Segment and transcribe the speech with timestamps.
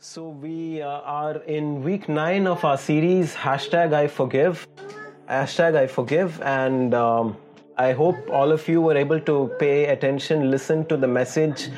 [0.00, 4.68] So we uh, are in week nine of our series hashtag I forgive,
[5.28, 7.36] hashtag I forgive, and um,
[7.76, 11.70] I hope all of you were able to pay attention, listen to the message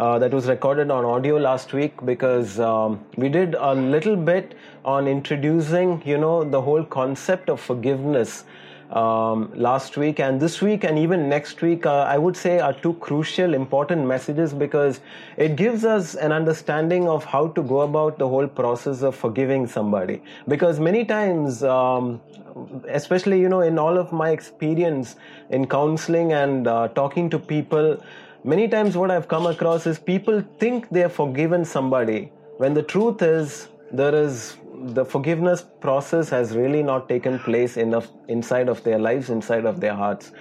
[0.00, 4.54] uh, that was recorded on audio last week because um, we did a little bit
[4.86, 8.44] on introducing, you know, the whole concept of forgiveness
[8.90, 12.72] um, last week and this week and even next week, uh, I would say are
[12.72, 15.00] two crucial, important messages because
[15.36, 19.66] it gives us an understanding of how to go about the whole process of forgiving
[19.66, 20.22] somebody.
[20.46, 22.20] Because many times, um,
[22.88, 25.16] especially, you know, in all of my experience
[25.50, 28.02] in counseling and uh, talking to people,
[28.44, 33.20] many times what I've come across is people think they've forgiven somebody when the truth
[33.20, 38.98] is there is the forgiveness process has really not taken place enough inside of their
[38.98, 40.32] lives, inside of their hearts.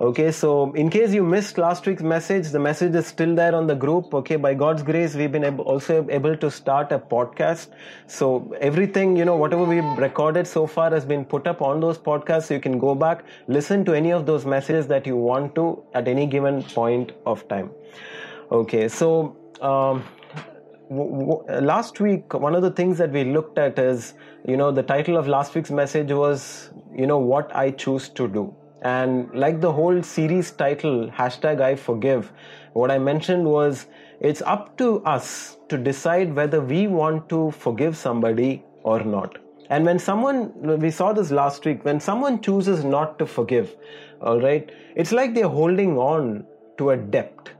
[0.00, 3.66] Okay, so in case you missed last week's message, the message is still there on
[3.66, 4.14] the group.
[4.14, 7.68] Okay, by God's grace, we've been able, also able to start a podcast.
[8.06, 11.98] So everything, you know, whatever we've recorded so far has been put up on those
[11.98, 12.44] podcasts.
[12.44, 15.84] So you can go back, listen to any of those messages that you want to
[15.94, 17.70] at any given point of time.
[18.50, 20.04] Okay, so um,
[20.92, 24.14] last week one of the things that we looked at is
[24.46, 28.28] you know the title of last week's message was you know what i choose to
[28.28, 28.54] do.
[28.82, 32.32] And like the whole series title hashtag i forgive
[32.72, 33.86] what i mentioned was
[34.20, 39.38] it's up to us to decide whether we want to forgive somebody or not.
[39.70, 43.74] And when someone we saw this last week when someone chooses not to forgive
[44.20, 46.44] all right it's like they're holding on
[46.78, 47.50] to a debt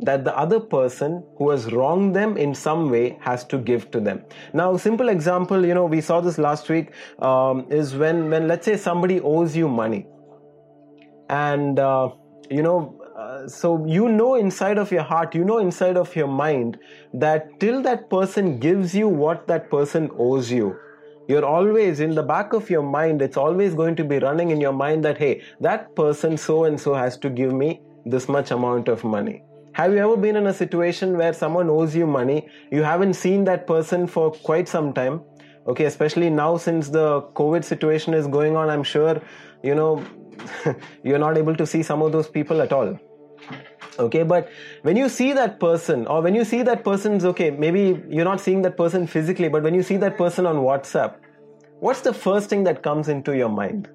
[0.00, 4.00] that the other person who has wronged them in some way has to give to
[4.00, 4.24] them.
[4.52, 8.64] Now simple example you know we saw this last week um, is when when let's
[8.64, 10.06] say somebody owes you money.
[11.28, 12.10] And uh,
[12.50, 16.26] you know uh, so you know inside of your heart you know inside of your
[16.26, 16.78] mind
[17.12, 20.74] that till that person gives you what that person owes you
[21.28, 24.60] you're always in the back of your mind it's always going to be running in
[24.60, 28.50] your mind that hey that person so and so has to give me this much
[28.50, 29.42] amount of money
[29.74, 32.48] have you ever been in a situation where someone owes you money?
[32.70, 35.22] You haven't seen that person for quite some time.
[35.66, 39.22] Okay, especially now since the COVID situation is going on, I'm sure,
[39.62, 40.04] you know,
[41.04, 42.98] you're not able to see some of those people at all.
[43.98, 44.50] Okay, but
[44.82, 48.40] when you see that person, or when you see that person's okay, maybe you're not
[48.40, 51.16] seeing that person physically, but when you see that person on WhatsApp,
[51.80, 53.88] what's the first thing that comes into your mind?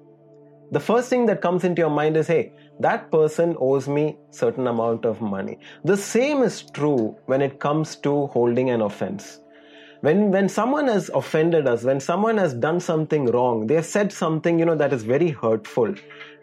[0.70, 4.66] The first thing that comes into your mind is, hey, that person owes me certain
[4.66, 5.58] amount of money.
[5.84, 9.40] The same is true when it comes to holding an offense.
[10.00, 14.12] When when someone has offended us when someone has done something wrong they have said
[14.12, 15.92] something you know that is very hurtful.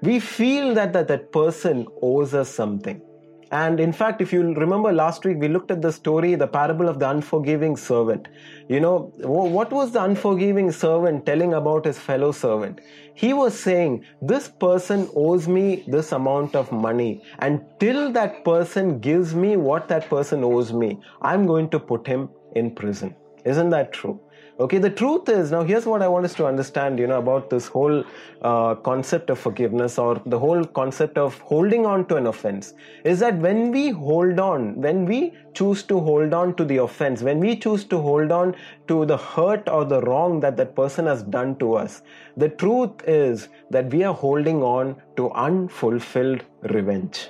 [0.02, 3.02] We feel that that, that person owes us something
[3.52, 6.90] and in fact, if you remember last week, we looked at the story, the parable
[6.90, 8.28] of the unforgiving servant.
[8.68, 12.82] You know, what was the unforgiving servant telling about his fellow servant?
[13.14, 19.00] He was saying, This person owes me this amount of money, and till that person
[19.00, 23.16] gives me what that person owes me, I'm going to put him in prison.
[23.46, 24.20] Isn't that true?
[24.58, 27.50] Okay, the truth is now here's what I want us to understand, you know, about
[27.50, 28.06] this whole
[28.42, 32.74] uh, concept of forgiveness or the whole concept of holding on to an offense
[33.04, 37.22] is that when we hold on, when we choose to hold on to the offense,
[37.22, 38.56] when we choose to hold on
[38.88, 42.02] to the hurt or the wrong that that person has done to us,
[42.38, 47.30] the truth is that we are holding on to unfulfilled revenge.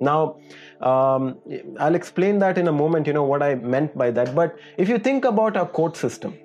[0.00, 0.38] Now,
[0.80, 1.38] um,
[1.78, 4.34] I'll explain that in a moment, you know, what I meant by that.
[4.34, 6.36] But if you think about our court system,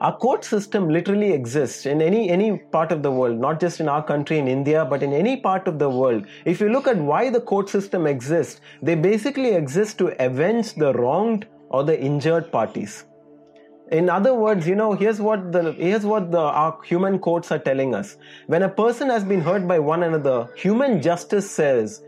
[0.00, 3.88] our court system literally exists in any any part of the world not just in
[3.88, 6.26] our country in india but in any part of the world.
[6.44, 10.92] If you look at why the court system exists they basically exist to avenge the
[10.92, 13.04] wronged or the injured parties.
[13.90, 17.58] In other words you know here's what the here's what the our human courts are
[17.58, 18.16] telling us.
[18.46, 22.02] When a person has been hurt by one another human justice says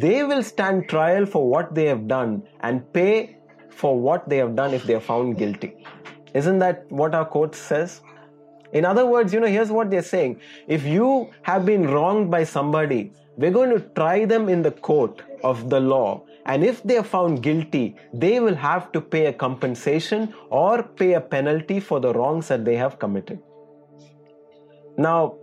[0.00, 3.36] they will stand trial for what they have done and pay
[3.68, 5.76] for what they have done if they are found guilty
[6.36, 8.00] isn't that what our court says?
[8.72, 10.40] In other words, you know, here's what they're saying.
[10.66, 15.22] If you have been wronged by somebody, we're going to try them in the court
[15.42, 16.22] of the law.
[16.46, 21.14] And if they are found guilty, they will have to pay a compensation or pay
[21.14, 23.40] a penalty for the wrongs that they have committed.
[24.98, 25.36] Now,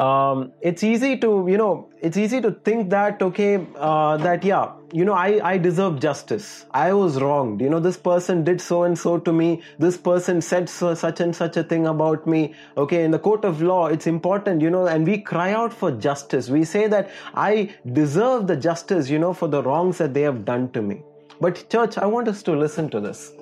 [0.00, 4.72] um, it's easy to you know it's easy to think that okay uh, that yeah
[4.92, 6.66] you know I, I deserve justice.
[6.70, 7.60] I was wronged.
[7.60, 9.62] You know this person did so and so to me.
[9.78, 12.54] This person said so, such and such a thing about me.
[12.76, 15.90] Okay in the court of law it's important you know and we cry out for
[15.90, 16.48] justice.
[16.48, 20.44] We say that i deserve the justice you know for the wrongs that they have
[20.44, 21.02] done to me.
[21.40, 23.32] But, church, I want us to listen to this.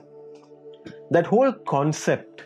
[1.10, 2.42] That whole concept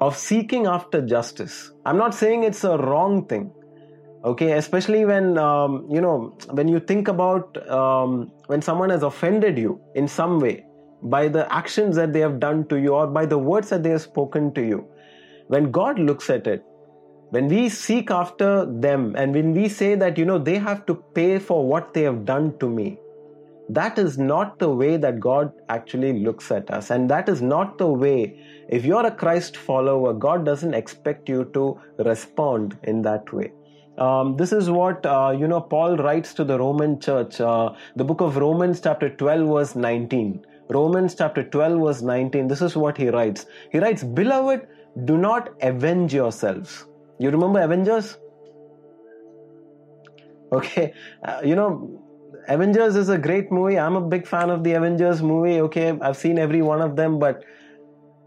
[0.00, 3.52] of seeking after justice, I'm not saying it's a wrong thing
[4.24, 4.52] okay?
[4.52, 9.80] Especially when um, you know when you think about um, when someone has offended you
[9.94, 10.64] in some way
[11.02, 13.90] by the actions that they have done to you or by the words that they
[13.90, 14.86] have spoken to you.
[15.48, 16.64] When god looks at it
[17.30, 20.94] when we seek after them and when we say that you know they have to
[21.14, 22.98] pay for what they have done to me
[23.70, 26.90] that is not the way that god actually looks at us.
[26.90, 31.44] And that is not the way if you're a christ follower god doesn't expect you
[31.56, 31.64] to
[32.10, 33.50] respond in that way
[33.98, 37.38] um, this is what uh, you know Paul writes to the Roman church.
[37.38, 40.42] Uh, the book of Romans, chapter 12, verse 19.
[40.70, 42.48] Romans chapter 12, verse 19.
[42.48, 43.44] This is what he writes.
[43.70, 44.66] He writes, Beloved,
[45.04, 46.86] do not avenge yourselves.
[47.18, 48.16] You remember Avengers?
[50.52, 52.02] Okay, uh, you know,
[52.48, 53.78] Avengers is a great movie.
[53.78, 55.60] I'm a big fan of the Avengers movie.
[55.60, 57.44] Okay, I've seen every one of them, but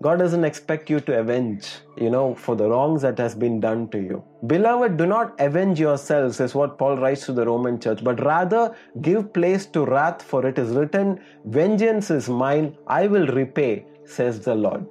[0.04, 1.66] God doesn't expect you to avenge,
[1.96, 4.22] you know, for the wrongs that has been done to you.
[4.48, 8.76] Beloved, do not avenge yourselves, is what Paul writes to the Roman church, but rather
[9.02, 14.42] give place to wrath, for it is written, Vengeance is mine, I will repay, says
[14.42, 14.86] the Lord.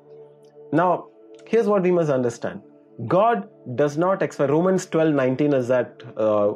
[0.73, 1.09] Now,
[1.47, 2.63] here's what we must understand.
[3.07, 6.55] God does not expect, Romans 12 19 is that uh,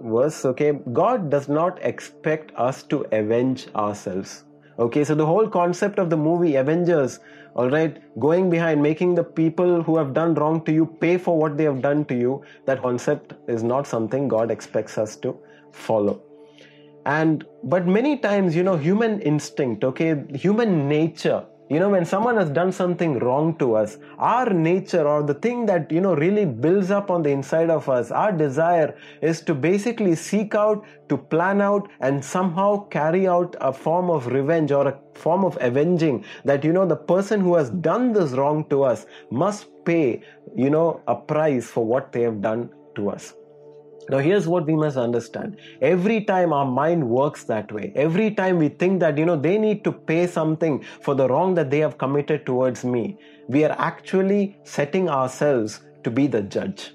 [0.00, 0.72] verse, okay?
[0.94, 4.44] God does not expect us to avenge ourselves.
[4.78, 7.20] Okay, so the whole concept of the movie Avengers
[7.54, 7.98] all right?
[8.18, 11.64] Going behind making the people who have done wrong to you pay for what they
[11.64, 12.42] have done to you.
[12.66, 15.38] That concept is not something god expects us to
[15.72, 16.22] follow.
[17.06, 22.36] And but many times you know human instinct okay human nature you know when someone
[22.36, 26.44] has done something wrong to us our nature or the thing that you know really
[26.44, 31.16] builds up on the inside of us our desire is to basically seek out to
[31.16, 36.24] plan out and somehow carry out a form of revenge or a form of avenging
[36.44, 40.20] that you know the person who has done this wrong to us must pay
[40.56, 43.34] you know a price for what they have done to us
[44.10, 45.56] now, here's what we must understand.
[45.80, 49.56] Every time our mind works that way, every time we think that, you know, they
[49.56, 53.16] need to pay something for the wrong that they have committed towards me,
[53.48, 56.92] we are actually setting ourselves to be the judge.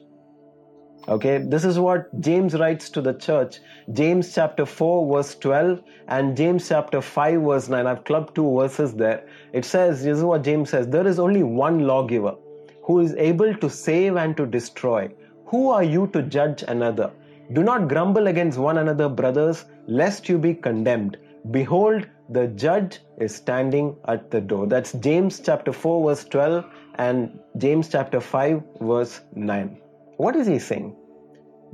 [1.08, 3.60] Okay, this is what James writes to the church.
[3.94, 7.88] James chapter 4, verse 12, and James chapter 5, verse 9.
[7.88, 9.26] I've clubbed two verses there.
[9.54, 12.36] It says, This is what James says there is only one lawgiver
[12.84, 15.10] who is able to save and to destroy.
[15.48, 17.12] Who are you to judge another?
[17.54, 21.18] Do not grumble against one another, brothers, lest you be condemned.
[21.52, 24.66] Behold, the judge is standing at the door.
[24.66, 26.66] That's James chapter 4, verse 12,
[26.96, 29.78] and James chapter 5, verse 9.
[30.18, 30.96] What is he saying?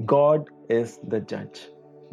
[0.06, 1.68] God is the judge.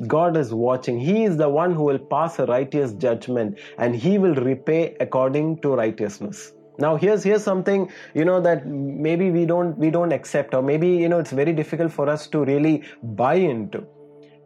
[0.06, 1.00] God is watching.
[1.00, 5.60] He is the one who will pass a righteous judgment and he will repay according
[5.62, 10.54] to righteousness now here's here's something you know that maybe we don't we don't accept
[10.54, 13.84] or maybe you know it's very difficult for us to really buy into.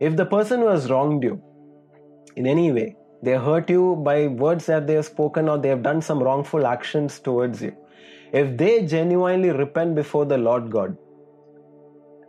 [0.01, 1.41] If the person who has wronged you
[2.37, 5.83] in any way they hurt you by words that they have spoken or they have
[5.83, 7.73] done some wrongful actions towards you
[8.33, 10.97] if they genuinely repent before the lord god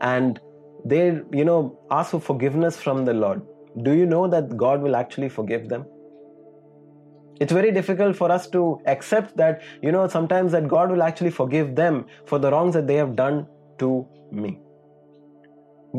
[0.01, 0.39] and
[0.85, 1.03] they
[1.39, 1.59] you know
[1.91, 3.41] ask for forgiveness from the lord
[3.83, 5.85] do you know that god will actually forgive them
[7.43, 11.31] it's very difficult for us to accept that you know sometimes that god will actually
[11.37, 13.45] forgive them for the wrongs that they have done
[13.79, 13.89] to
[14.31, 14.59] me.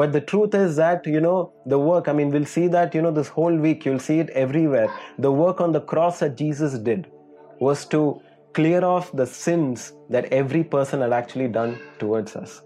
[0.00, 3.02] But the truth is that you know the work i mean we'll see that you
[3.02, 4.88] know this whole week you'll see it everywhere.
[5.18, 7.06] The work on the cross that jesus did
[7.60, 8.02] was to
[8.54, 12.60] clear off the sins that every person had actually done towards us.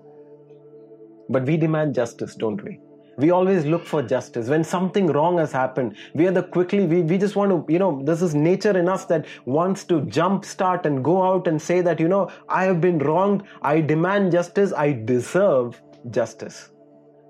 [1.28, 2.78] But we demand justice don't we
[3.18, 4.48] we always look for justice.
[4.48, 7.78] When something wrong has happened we are the quickly we, we just want to you
[7.78, 11.60] know this is nature in us that wants to jump start and go out and
[11.60, 13.42] say that you know i have been wronged.
[13.62, 14.72] I demand justice.
[14.72, 16.70] I deserve justice.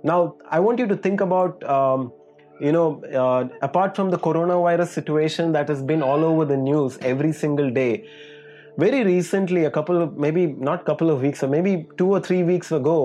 [0.04, 2.12] Now i want you to think about um,
[2.60, 6.98] you know uh, apart from the coronavirus situation that has been all over the news
[7.00, 8.08] every single day
[8.78, 12.42] very recently a couple of maybe not couple of weeks or maybe two or three
[12.42, 12.98] weeks ago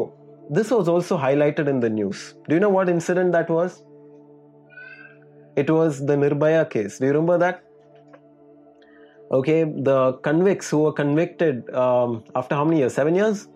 [0.54, 2.36] this was also highlighted in the news.
[2.48, 3.84] Do you know what incident that was?
[5.56, 7.00] It was the Nirbhaya case.
[7.00, 7.64] Do you remember that?
[9.32, 12.94] Okay, the convicts who were convicted um, after how many years?
[12.94, 13.48] Seven years?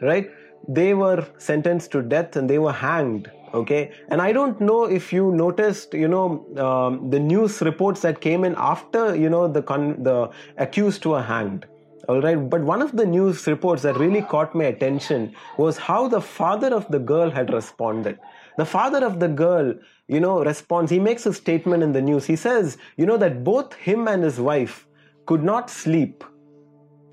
[0.00, 0.30] Right?
[0.68, 3.30] They were sentenced to death and they were hanged.
[3.52, 8.20] Okay, and I don't know if you noticed, you know, um, the news reports that
[8.20, 11.66] came in after, you know, the con- the accused were hanged
[12.08, 16.08] all right but one of the news reports that really caught my attention was how
[16.08, 18.18] the father of the girl had responded
[18.56, 19.74] The father of the girl,
[20.06, 20.90] you know, responds.
[20.90, 22.24] He makes a statement in the news.
[22.24, 24.86] He says, you know, that both him and his wife
[25.26, 26.22] could not sleep,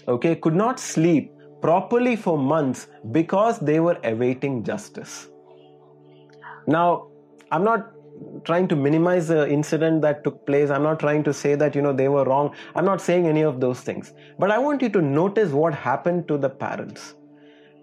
[0.07, 1.31] okay, could not sleep
[1.61, 5.29] properly for months because they were awaiting justice.
[6.67, 7.07] Now,
[7.51, 7.91] I'm not
[8.43, 10.69] trying to minimize the incident that took place.
[10.69, 12.53] I'm not trying to say that, you know, they were wrong.
[12.75, 14.13] I'm not saying any of those things.
[14.39, 17.15] But I want you to notice what happened to the parents.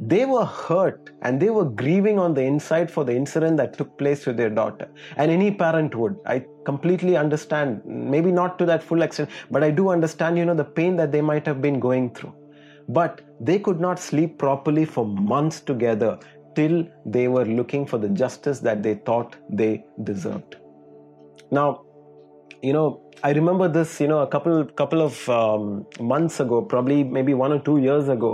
[0.00, 3.98] They were hurt and they were grieving on the inside for the incident that took
[3.98, 4.88] place with their daughter.
[5.16, 6.16] And any parent would.
[6.24, 10.54] I completely understand, maybe not to that full extent, but I do understand, you know,
[10.54, 12.32] the pain that they might have been going through.
[12.88, 16.18] But they could not sleep properly for months together
[16.58, 16.78] till
[17.16, 20.56] they were looking for the justice that they thought they deserved.
[21.50, 21.68] Now,
[22.62, 22.86] you know,
[23.22, 27.52] I remember this, you know, a couple couple of um, months ago, probably maybe one
[27.52, 28.30] or two years ago.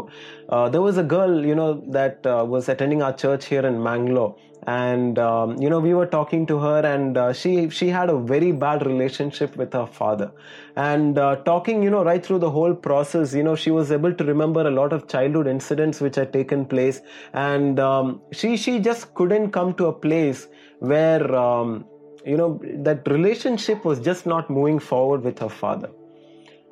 [0.48, 3.82] Uh, there was a girl, you know, that uh, was attending our church here in
[3.82, 8.08] Mangalore, and um, you know, we were talking to her, and uh, she she had
[8.08, 10.32] a very bad relationship with her father,
[10.76, 14.14] and uh, talking, you know, right through the whole process, you know, she was able
[14.14, 17.00] to remember a lot of childhood incidents which had taken place,
[17.32, 21.84] and um, she she just couldn't come to a place where um,
[22.24, 25.90] you know that relationship was just not moving forward with her father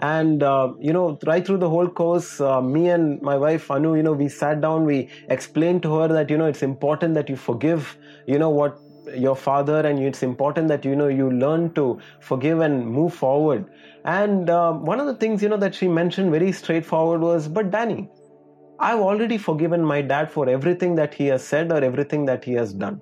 [0.02, 3.94] and uh, you know right through the whole course uh, me and my wife anu
[3.96, 7.28] you know we sat down we explained to her that you know it's important that
[7.28, 8.78] you forgive you know what
[9.16, 13.68] your father and it's important that you know you learn to forgive and move forward.
[14.04, 17.70] And uh, one of the things you know that she mentioned very straightforward was but
[17.70, 18.08] danny
[18.80, 22.52] i've already forgiven my dad for everything that he has said or everything that he
[22.54, 23.00] has done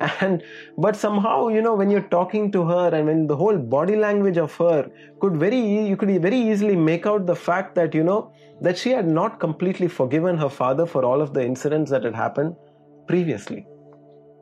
[0.20, 0.42] and
[0.78, 4.38] but somehow you know when you're talking to her and when the whole body language
[4.38, 4.90] of her
[5.20, 8.90] could very you could very easily make out the fact that you know that she
[8.90, 12.54] had not completely forgiven her father for all of the incidents that had happened
[13.06, 13.66] previously.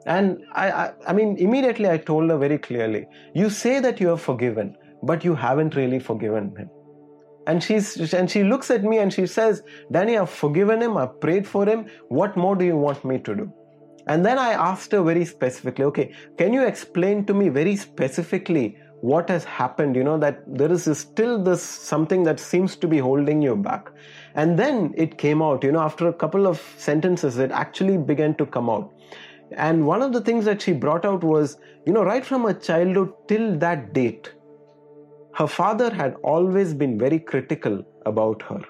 [0.06, 4.08] And I, I, I mean immediately i told her very clearly you say that you
[4.08, 6.70] have forgiven but you haven't really forgiven him.
[7.48, 11.20] And she's and she looks at me and she says danny i've forgiven him i've
[11.20, 11.86] prayed for him.
[12.08, 13.52] What more do you want me to do
[14.08, 18.78] and then I asked her very specifically, okay, can you explain to me very specifically
[19.00, 19.96] what has happened?
[19.96, 23.90] You know, that there is still this something that seems to be holding you back.
[24.34, 28.34] And then it came out, you know, after a couple of sentences, it actually began
[28.36, 28.92] to come out.
[29.52, 32.54] And one of the things that she brought out was, you know, right from her
[32.54, 34.32] childhood till that date,
[35.34, 38.60] her father had always been very critical about her.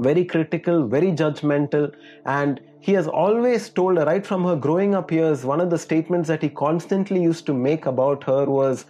[0.00, 1.92] Very critical, very judgmental,
[2.24, 5.78] and he has always told her, right from her growing up years, one of the
[5.78, 8.86] statements that he constantly used to make about her was,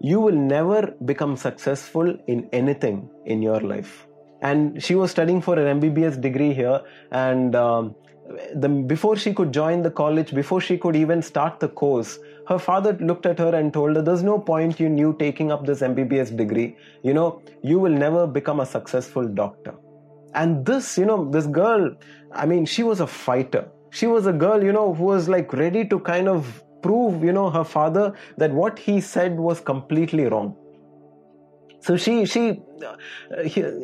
[0.00, 4.06] You will never become successful in anything in your life.
[4.42, 7.94] And she was studying for an MBBS degree here, and um,
[8.54, 12.58] the, before she could join the college, before she could even start the course, her
[12.58, 15.80] father looked at her and told her, There's no point in you taking up this
[15.80, 16.76] MBBS degree.
[17.02, 19.74] You know, you will never become a successful doctor.
[20.34, 21.94] And this, you know, this girl,
[22.32, 23.68] I mean, she was a fighter.
[23.90, 27.32] She was a girl, you know, who was like ready to kind of prove, you
[27.32, 30.56] know, her father that what he said was completely wrong.
[31.80, 32.96] So she, she, uh,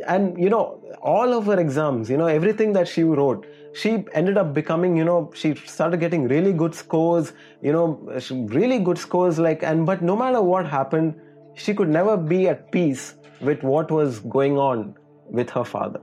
[0.06, 4.38] and you know, all of her exams, you know, everything that she wrote, she ended
[4.38, 9.38] up becoming, you know, she started getting really good scores, you know, really good scores.
[9.38, 11.14] Like, and but no matter what happened,
[11.54, 14.94] she could never be at peace with what was going on
[15.26, 16.00] with her father.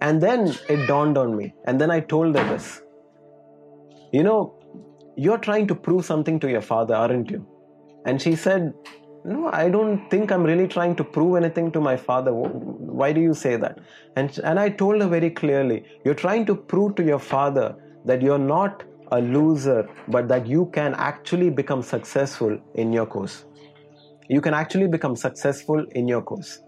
[0.00, 1.54] And then it dawned on me.
[1.64, 2.82] And then I told her this.
[4.12, 4.54] You know,
[5.16, 7.46] you're trying to prove something to your father, aren't you?
[8.04, 8.72] And she said,
[9.24, 12.32] No, I don't think I'm really trying to prove anything to my father.
[12.32, 13.78] Why do you say that?
[14.16, 17.74] And, and I told her very clearly, You're trying to prove to your father
[18.04, 23.44] that you're not a loser, but that you can actually become successful in your course.
[24.28, 26.60] You can actually become successful in your course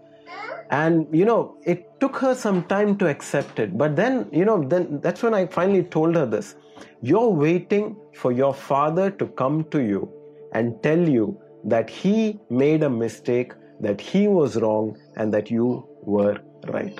[0.69, 3.77] and you know it took her some time to accept it.
[3.77, 6.55] But then you know then that's when i finally told her this.
[7.01, 10.11] You're waiting for your father to come to you
[10.53, 15.87] and tell you that he made a mistake that he was wrong and that you
[16.03, 16.99] were right.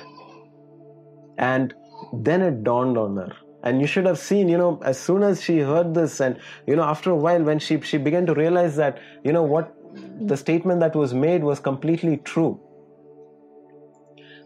[1.38, 1.74] And
[2.14, 3.34] then it dawned on her.
[3.64, 6.76] And you should have seen you know as soon as she heard this and you
[6.76, 9.76] know after a while when she she began to realize that you know what
[10.22, 12.60] the statement that was made was completely true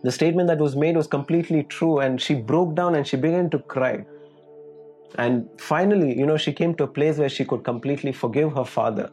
[0.04, 3.50] the statement that was made was completely true and she broke down and she began
[3.50, 4.06] to cry.
[5.18, 8.66] And finally you know she came to a place where she could completely forgive her
[8.66, 9.12] father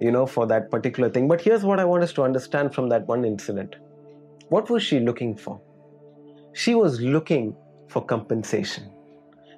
[0.00, 1.28] you know for that particular thing.
[1.28, 3.76] But here's what i want us to understand from that one incident.
[4.48, 5.60] What was she looking for?
[6.52, 7.54] She was looking
[7.88, 8.90] for compensation.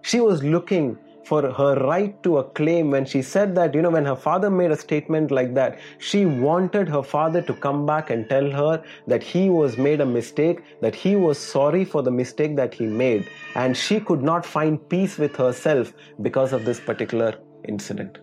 [0.02, 3.90] She was looking for her right to a claim when she said that, you know,
[3.90, 8.10] when her father made a statement like that, she wanted her father to come back
[8.10, 12.10] and tell her that he was made a mistake, that he was sorry for the
[12.10, 13.28] mistake that he made.
[13.54, 15.92] And she could not find peace with herself
[16.22, 17.34] because of this particular
[17.68, 18.18] incident.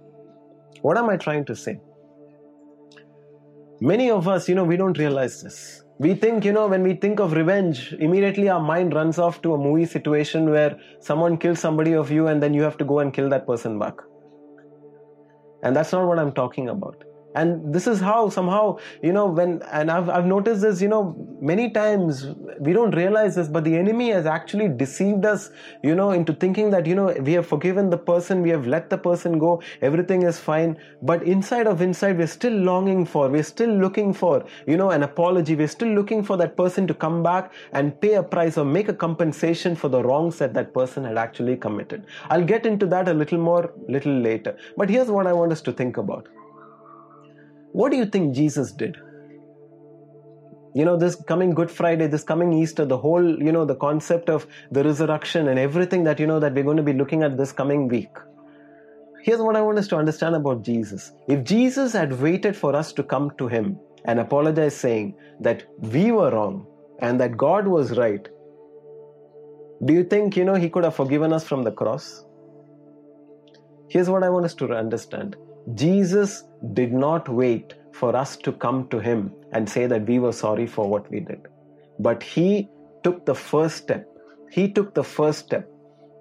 [0.82, 1.80] What am I trying to say?
[3.80, 6.94] Many of us, you know, we don't realize this we think, you know, when we
[6.94, 11.60] think of revenge, immediately our mind runs off to a movie situation where someone kills
[11.60, 13.96] somebody of you and then you have to go and kill that person back.
[15.64, 17.04] And that's not what I'm talking about
[17.36, 21.16] and this is how somehow you know when and I've, I've noticed this you know
[21.42, 22.26] many times
[22.60, 25.50] we don't realize this but the enemy has actually deceived us
[25.84, 28.90] you know into thinking that you know we have forgiven the person we have let
[28.90, 30.78] the person go everything is fine.
[31.02, 35.04] But inside of inside we're still longing for we're still looking for you know an
[35.04, 35.56] apology.
[35.56, 38.90] We're still looking for that person to come back and pay a price or make
[38.90, 42.06] a compensation for the wrongs that that person had actually committed.
[42.30, 44.58] I'll get into that a little more little later.
[44.78, 46.35] But here's what i want us to think about
[47.76, 48.96] what do you think Jesus did?
[50.74, 54.30] You know, this coming Good Friday, this coming Easter, the whole, you know, the concept
[54.30, 57.38] of the resurrection and everything that, you know, that we're going to be looking at
[57.38, 58.16] this coming week.
[59.24, 61.12] Here's what I want us to understand about Jesus.
[61.28, 66.14] If Jesus had waited for us to come to him and apologize, saying that we
[66.14, 66.66] were wrong
[67.00, 68.26] and that God was right,
[69.84, 72.24] do you think, you know, he could have forgiven us from the cross?
[73.90, 75.36] Here's what I want us to understand
[75.74, 76.44] Jesus
[76.74, 80.68] did not wait for us to come to Him and say that we were sorry
[80.68, 81.48] for what we did.
[82.00, 82.70] But He
[83.04, 84.08] took the first step.
[84.52, 85.70] He took the first step.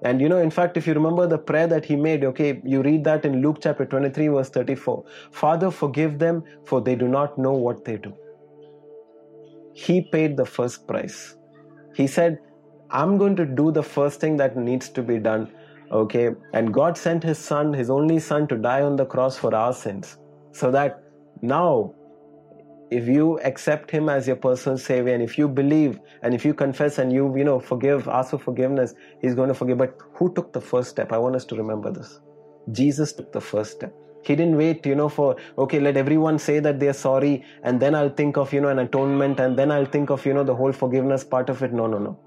[0.03, 2.83] And you know, in fact, if you remember the prayer that He made, okay, you
[2.83, 7.37] read that in Luke chapter 23, verse 34 Father, forgive them, for they do not
[7.39, 8.15] know what they do.
[9.75, 11.37] He paid the first price.
[11.95, 12.39] He said,
[12.91, 15.51] I'm going to do the first thing that needs to be done
[15.95, 19.55] Okay, and God sent His Son, His only Son, to die on the cross for
[19.55, 20.19] our sins.
[20.51, 21.05] So that
[21.41, 21.95] now,
[22.91, 26.53] if you accept Him as your personal Savior, and if you believe, and if you
[26.53, 29.79] confess, and you, you know, forgive, ask for forgiveness, He's going to forgive.
[29.79, 31.13] But who took the first step?
[31.13, 32.19] I want us to remember this.
[32.73, 33.95] Jesus took the first step.
[34.25, 37.95] He didn't wait, you know, for, okay, let everyone say that they're sorry, and then
[37.95, 40.57] I'll think of, you know, an atonement, and then I'll think of, you know, the
[40.57, 41.73] whole forgiveness part of it.
[41.73, 42.19] No, no, no.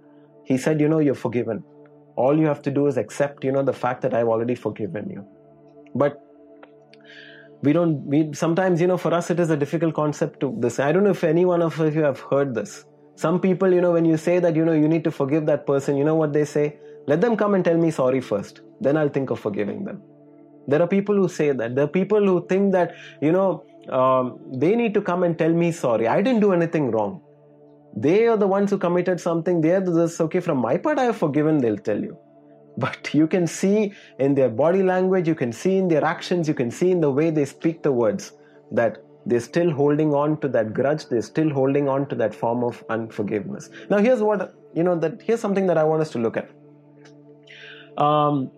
[0.45, 1.65] He said, you know, you're forgiven
[2.17, 5.09] all you have to do is accept you know the fact that i've already forgiven
[5.09, 5.25] you.
[5.95, 6.21] But
[7.67, 10.79] we don't we sometimes you know for us it is a difficult concept to this
[10.87, 12.83] i don't know if any one of you have heard this.
[13.21, 15.65] Some people you know when you say that you know you need to forgive that
[15.71, 16.67] person you know what they say?
[17.07, 20.01] Let them come and tell me sorry first then i'll think of forgiving them.
[20.67, 21.75] There are people who say that.
[21.75, 23.63] There are people who think that you know
[23.99, 26.07] um, they need to come and tell me sorry.
[26.07, 27.21] I didn't do anything wrong
[27.99, 29.59] they are the ones who committed something.
[29.61, 32.17] They are this, okay, from my part, I have forgiven, they'll tell you.
[32.77, 36.53] But you can see in their body language, you can see in their actions, you
[36.53, 38.33] can see in the way they speak the words
[38.71, 42.63] that they're still holding on to that grudge, they're still holding on to that form
[42.63, 43.69] of unforgiveness.
[43.89, 46.49] Now, here's what, you know, that here's something that I want us to look at.
[48.01, 48.51] Um,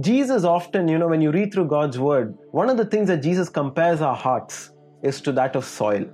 [0.00, 3.22] Jesus often, you know, when you read through God's word, one of the things that
[3.22, 4.70] Jesus compares our hearts
[5.02, 6.04] is to that of soil.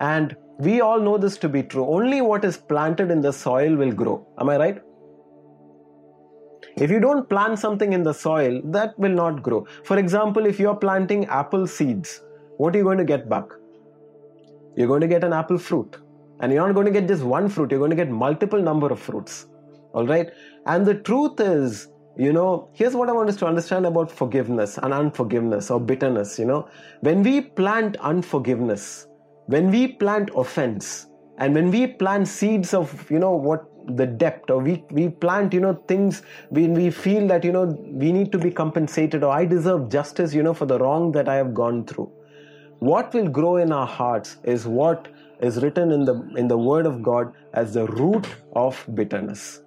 [0.00, 1.86] And we all know this to be true.
[1.86, 4.26] Only what is planted in the soil will grow.
[4.38, 4.82] Am I right?
[6.76, 9.66] If you don't plant something in the soil, that will not grow.
[9.84, 12.22] For example, if you're planting apple seeds,
[12.58, 13.44] what are you going to get back?
[14.76, 15.96] You're going to get an apple fruit.
[16.40, 18.88] And you're not going to get just one fruit, you're going to get multiple number
[18.90, 19.46] of fruits.
[19.92, 20.30] All right?
[20.66, 24.78] And the truth is, you know, here's what I want us to understand about forgiveness
[24.78, 26.38] and unforgiveness or bitterness.
[26.38, 26.68] You know,
[27.00, 29.06] when we plant unforgiveness,
[29.46, 31.06] when we plant offense
[31.38, 33.64] and when we plant seeds of you know what
[33.96, 37.64] the depth or we we plant you know things when we feel that you know
[38.02, 41.28] we need to be compensated or i deserve justice you know for the wrong that
[41.28, 42.10] i have gone through.
[42.78, 45.08] What will grow in our hearts is what
[45.40, 49.62] is written in the in the word of god as the root of bitterness.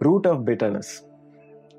[0.00, 1.02] Root of bitterness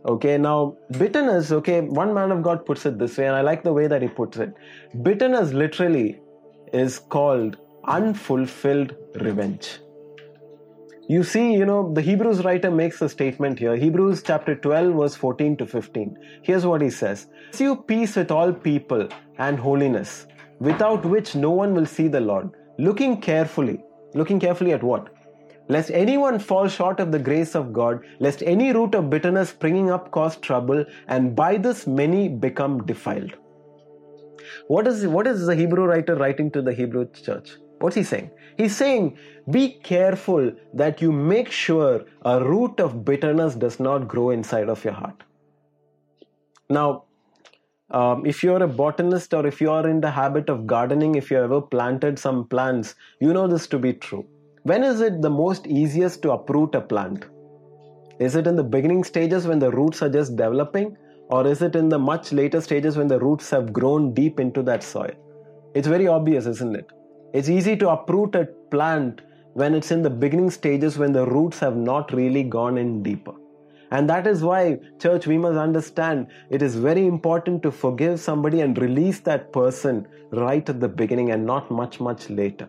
[0.05, 3.63] Okay, now bitterness, okay, one man of God puts it this way, and I like
[3.63, 4.53] the way that he puts it.
[5.03, 6.21] Bitterness literally
[6.71, 9.79] is called unfulfilled revenge.
[11.09, 13.75] You see, you know, the Hebrews writer makes a statement here.
[13.75, 16.15] Hebrews chapter 12, verse 14 to 15.
[16.43, 20.27] Here's what he says Pursue peace with all people and holiness,
[20.59, 22.51] without which no one will see the Lord.
[22.77, 23.83] Looking carefully,
[24.13, 25.09] looking carefully at what?
[25.69, 29.89] Lest anyone fall short of the grace of God, lest any root of bitterness springing
[29.89, 33.35] up cause trouble, and by this many become defiled.
[34.67, 37.51] What is, what is the Hebrew writer writing to the Hebrew church?
[37.79, 38.31] What's he saying?
[38.57, 39.17] He's saying,
[39.49, 44.83] be careful that you make sure a root of bitterness does not grow inside of
[44.83, 45.23] your heart.
[46.69, 47.05] Now,
[47.91, 51.31] um, if you're a botanist or if you are in the habit of gardening, if
[51.31, 54.27] you ever planted some plants, you know this to be true.
[54.63, 57.25] When is it the most easiest to uproot a plant?
[58.19, 60.97] Is it in the beginning stages when the roots are just developing?
[61.29, 64.61] Or is it in the much later stages when the roots have grown deep into
[64.63, 65.11] that soil?
[65.75, 66.91] It's very obvious, isn't it?
[67.33, 69.21] It's easy to uproot a plant
[69.53, 73.33] when it's in the beginning stages when the roots have not really gone in deeper.
[73.91, 78.59] And that is why, church, we must understand it is very important to forgive somebody
[78.59, 82.67] and release that person right at the beginning and not much, much later.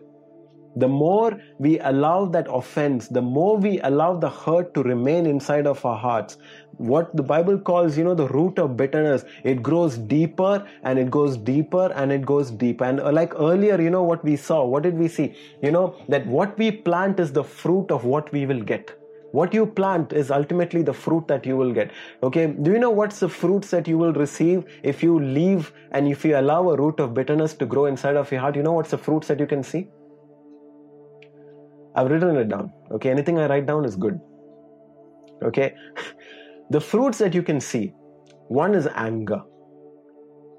[0.75, 5.67] The more we allow that offense, the more we allow the hurt to remain inside
[5.67, 6.37] of our hearts.
[6.77, 11.11] What the Bible calls, you know, the root of bitterness, it grows deeper and it
[11.11, 12.85] goes deeper and it goes deeper.
[12.85, 15.35] And uh, like earlier, you know, what we saw, what did we see?
[15.61, 18.97] You know, that what we plant is the fruit of what we will get
[19.31, 22.89] what you plant is ultimately the fruit that you will get okay do you know
[22.89, 26.75] what's the fruits that you will receive if you leave and if you allow a
[26.75, 29.39] root of bitterness to grow inside of your heart you know what's the fruits that
[29.39, 29.87] you can see
[31.95, 34.19] i've written it down okay anything i write down is good
[35.43, 35.73] okay
[36.69, 37.85] the fruits that you can see
[38.47, 39.41] one is anger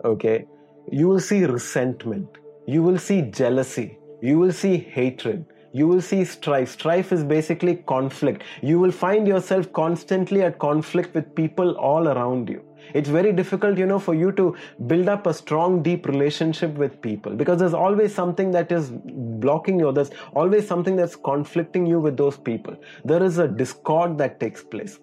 [0.05, 0.45] okay
[0.91, 6.25] you will see resentment you will see jealousy you will see hatred you will see
[6.25, 6.71] strife.
[6.71, 8.43] Strife is basically conflict.
[8.63, 12.63] You will find yourself constantly at conflict with people all around you.
[12.95, 17.01] It's very difficult, you know, for you to build up a strong, deep relationship with
[17.01, 19.93] people because there's always something that is blocking you.
[19.93, 22.77] There's always something that's conflicting you with those people.
[23.05, 24.99] There is a discord that takes place.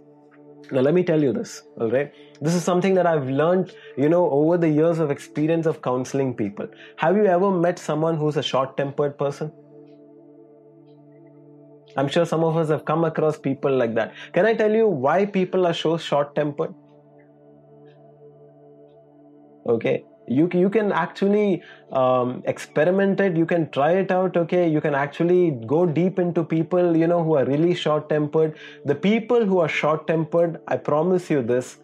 [0.72, 2.14] Now, let me tell you this, all right?
[2.42, 6.36] This is something that I've learned, you know, over the years of experience of counseling
[6.36, 6.68] people.
[6.98, 9.52] Have you ever met someone who's a short tempered person?
[11.98, 14.14] I'm sure some of us have come across people like that.
[14.32, 16.74] Can I tell you why people are so short tempered?
[19.68, 24.38] Okay, you, you can actually um, experiment it, you can try it out.
[24.38, 28.58] Okay, you can actually go deep into people, you know, who are really short tempered.
[28.86, 31.80] The people who are short tempered, I promise you this,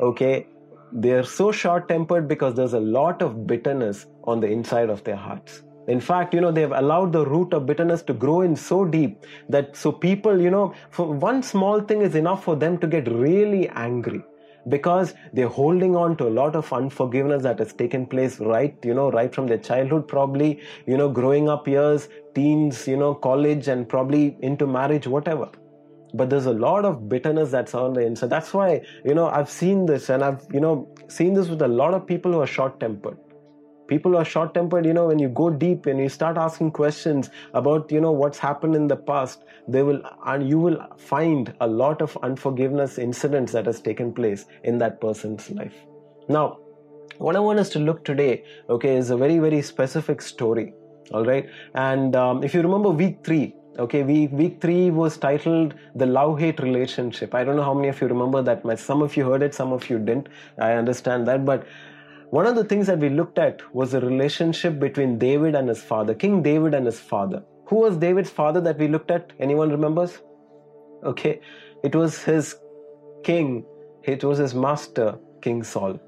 [0.00, 0.46] okay,
[0.92, 5.16] they're so short tempered because there's a lot of bitterness on the inside of their
[5.16, 5.62] hearts.
[5.88, 9.24] In fact you know they've allowed the root of bitterness to grow in so deep
[9.48, 13.10] that so people you know for one small thing is enough for them to get
[13.10, 14.22] really angry
[14.68, 18.94] because they're holding on to a lot of unforgiveness that has taken place right you
[18.94, 23.68] know right from their childhood probably you know growing up years teens you know college
[23.68, 25.48] and probably into marriage whatever.
[26.14, 28.30] But there's a lot of bitterness that's on the inside.
[28.30, 31.68] That's why you know i've seen this and i've you know seen this with a
[31.68, 33.18] lot of people who are short tempered
[33.88, 37.30] people are short tempered you know when you go deep and you start asking questions
[37.54, 41.66] about you know what's happened in the past they will and you will find a
[41.66, 45.74] lot of unforgiveness incidents that has taken place in that person's life.
[46.28, 46.58] Now
[47.18, 50.72] what i want us to look today okay is a very very specific story
[51.12, 51.48] all right?
[51.74, 56.38] And um, if you remember week three okay week week three was titled the love
[56.38, 57.34] hate relationship.
[57.34, 59.72] I don't know how many of you remember that some of you heard it some
[59.72, 60.28] of you didn't.
[60.58, 61.66] I understand that but
[62.30, 65.82] one of the things that we looked at was the relationship between David and his
[65.82, 67.42] father, King David and his father.
[67.68, 69.32] Who was David's father that we looked at?
[69.40, 70.18] Anyone remembers?
[71.04, 71.40] Okay,
[71.82, 72.56] it was his
[73.24, 73.64] king,
[74.02, 75.98] it was his master, King Saul.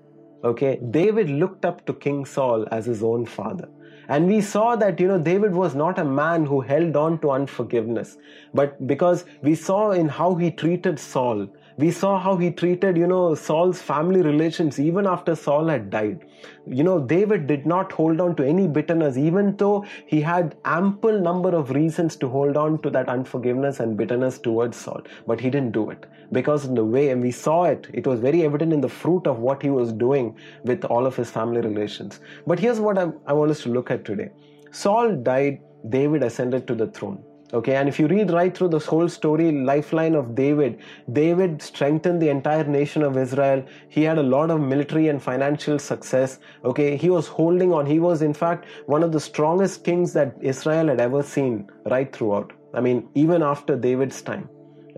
[0.45, 3.69] Okay, David looked up to King Saul as his own father.
[4.09, 7.31] And we saw that, you know, David was not a man who held on to
[7.31, 8.19] unforgiveness,
[8.53, 11.47] but because we saw in how he treated Saul,
[11.81, 16.27] we saw how he treated, you know, Saul's family relations even after Saul had died.
[16.67, 21.21] You know, David did not hold on to any bitterness, even though he had ample
[21.21, 25.03] number of reasons to hold on to that unforgiveness and bitterness towards Saul.
[25.27, 28.21] But he didn't do it because in the way, and we saw it, it was
[28.21, 31.61] very evident in the fruit of what he was doing with all of his family
[31.61, 32.21] relations.
[32.47, 34.31] But here's what I, I want us to look at today.
[34.71, 37.25] Saul died, David ascended to the throne.
[37.53, 40.79] Okay, and if you read right through this whole story, lifeline of David,
[41.13, 43.65] David strengthened the entire nation of Israel.
[43.89, 46.39] He had a lot of military and financial success.
[46.65, 47.87] Okay, he was holding on.
[47.87, 52.13] He was, in fact, one of the strongest kings that Israel had ever seen right
[52.13, 52.53] throughout.
[52.73, 54.49] I mean, even after David's time.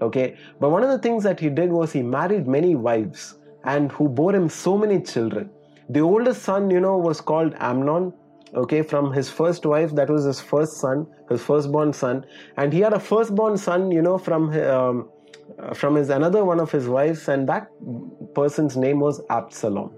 [0.02, 3.90] Okay, but one of the things that he did was he married many wives and
[3.92, 5.48] who bore him so many children.
[5.88, 8.12] The oldest son, you know, was called Amnon
[8.54, 12.24] okay from his first wife that was his first son his firstborn son
[12.56, 15.08] and he had a firstborn son you know from um,
[15.74, 17.68] from his another one of his wives and that
[18.34, 19.90] person's name was absalom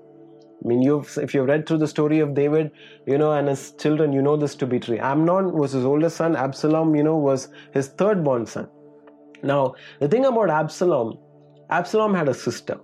[0.64, 2.71] I mean, you've if you've read through the story of David,
[3.07, 4.99] you know, and his children, you know this to be true.
[4.99, 6.37] Amnon was his oldest son.
[6.37, 8.69] Absalom, you know, was his third born son.
[9.43, 11.19] Now, the thing about Absalom,
[11.69, 12.79] Absalom had a sister.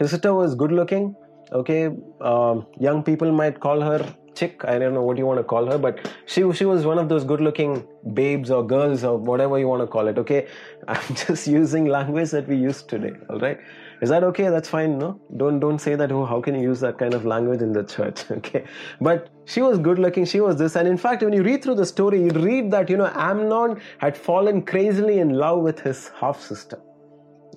[0.00, 1.14] his sister was good looking.
[1.52, 4.00] Okay, um, young people might call her
[4.34, 4.64] chick.
[4.64, 7.08] I don't know what you want to call her, but she she was one of
[7.08, 10.18] those good-looking babes or girls or whatever you want to call it.
[10.18, 10.46] Okay,
[10.88, 13.12] I'm just using language that we use today.
[13.28, 13.58] All right,
[14.00, 14.48] is that okay?
[14.48, 14.98] That's fine.
[14.98, 16.12] No, don't don't say that.
[16.12, 18.24] Oh, how can you use that kind of language in the church?
[18.38, 18.64] Okay,
[19.00, 20.24] but she was good-looking.
[20.24, 22.90] She was this, and in fact, when you read through the story, you read that
[22.90, 26.80] you know Amnon had fallen crazily in love with his half sister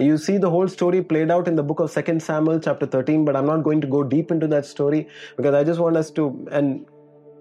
[0.01, 3.25] you see the whole story played out in the book of second samuel chapter 13
[3.25, 6.11] but i'm not going to go deep into that story because i just want us
[6.11, 6.85] to and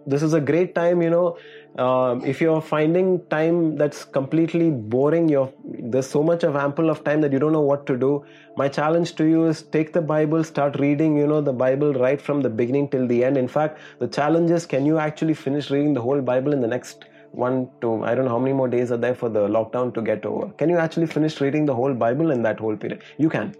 [0.07, 1.37] this is a great time you know
[1.79, 7.05] uh, if you're finding time that's completely boring you're there's so much of ample of
[7.05, 8.25] time that you don't know what to do.
[8.57, 12.21] My challenge to you is take the bible start reading you know the bible right
[12.21, 13.37] from the beginning till the end.
[13.37, 16.67] In fact the challenge is can you actually finish reading the whole bible in the
[16.67, 19.95] next one to I don't know how many more days are there for the lockdown
[19.95, 20.51] to get over.
[20.53, 23.03] Can you actually finish reading the whole Bible in that whole period?
[23.19, 23.55] You can.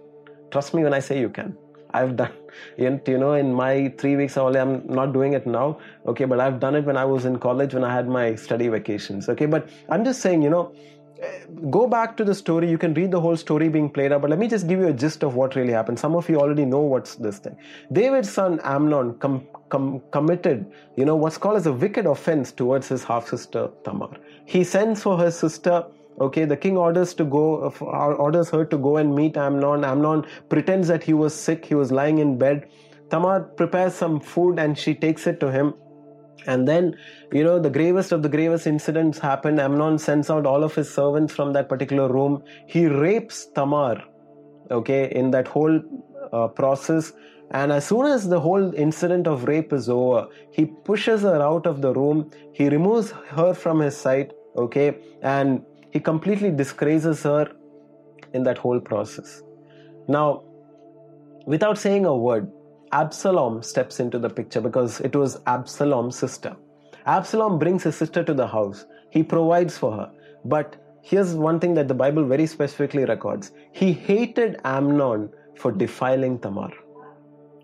[0.51, 1.57] Trust me when I say you can.
[1.93, 2.31] I've done
[2.77, 5.79] you know in my three weeks only I'm not doing it now.
[6.05, 8.67] Okay, but I've done it when I was in college when I had my study
[8.67, 9.29] vacations.
[9.29, 10.73] Okay, but I'm just saying, you know,
[11.21, 12.69] eh, go back to the story.
[12.69, 14.87] You can read the whole story being played out, but let me just give you
[14.87, 15.99] a gist of what really happened.
[15.99, 17.57] Some of you already know what's this thing.
[17.91, 22.87] David's son Amnon com- com- committed, you know, what's called as a wicked offense towards
[22.87, 24.11] his half sister Tamar.
[24.45, 25.83] He sends for her sister.
[26.19, 29.83] Okay, the king orders to go, orders her to go and meet Amnon.
[29.83, 31.65] Amnon pretends that he was sick.
[31.65, 32.67] He was lying in bed.
[33.09, 35.73] Tamar prepares some food and she takes it to him
[36.45, 36.97] and then,
[37.31, 39.59] you know, the gravest of the gravest incidents happen.
[39.59, 42.43] Amnon sends out all of his servants from that particular room.
[42.67, 44.03] He rapes Tamar,
[44.69, 45.81] okay, in that whole
[46.33, 47.13] uh, process.
[47.51, 51.65] And as soon as the whole incident of rape is over, he pushes her out
[51.65, 52.31] of the room.
[52.53, 57.51] He removes her from his sight, okay, and he completely disgraces her
[58.33, 59.41] in that whole process.
[60.07, 60.43] Now,
[61.45, 62.49] without saying a word,
[62.93, 66.55] Absalom steps into the picture because it was Absalom's sister.
[67.05, 68.85] Absalom brings his sister to the house.
[69.09, 70.11] He provides for her.
[70.45, 76.39] But here's one thing that the Bible very specifically records he hated Amnon for defiling
[76.39, 76.71] Tamar.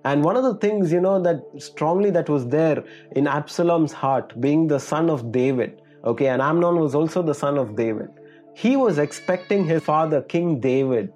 [0.10, 4.39] And one of the things, you know, that strongly that was there in Absalom's heart,
[4.39, 8.08] being the son of David, okay, and Amnon was also the son of David,
[8.56, 11.12] he was expecting his father, King David,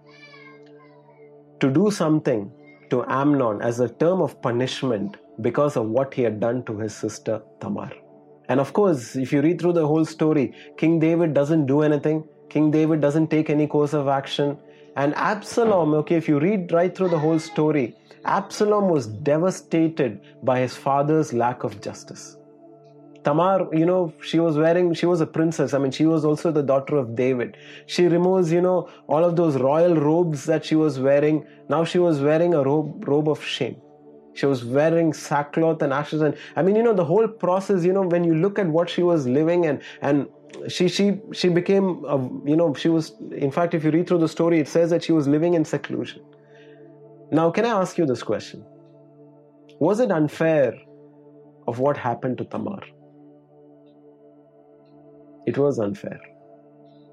[1.62, 2.52] to do something
[2.90, 6.94] to Amnon as a term of punishment because of what he had done to his
[6.94, 7.92] sister Tamar.
[8.50, 12.26] And of course, if you read through the whole story, King David doesn't do anything.
[12.50, 14.58] King David doesn't take any course of action.
[14.98, 20.60] And Absalom, okay, if you read right through the whole story, Absalom was devastated by
[20.60, 22.38] his father's lack of justice.
[23.24, 25.74] Tamar, you know, she was wearing, she was a princess.
[25.74, 27.56] I mean, she was also the daughter of David.
[27.86, 31.46] She removes, you know, all of those royal robes that she was wearing.
[31.70, 33.78] Now she was wearing a robe, robe of shame.
[34.34, 36.22] She was wearing sackcloth and ashes.
[36.22, 38.90] And I mean, you know, the whole process, you know, when you look at what
[38.90, 40.28] she was living and, and
[40.68, 44.20] she, she, she became, a, you know, she was, in fact, if you read through
[44.20, 46.24] the story, it says that she was living in seclusion.
[47.32, 48.66] Now, can I ask you this question?
[49.80, 50.74] Was it unfair
[51.68, 52.82] of what happened to Tamar?
[55.48, 56.20] It was unfair.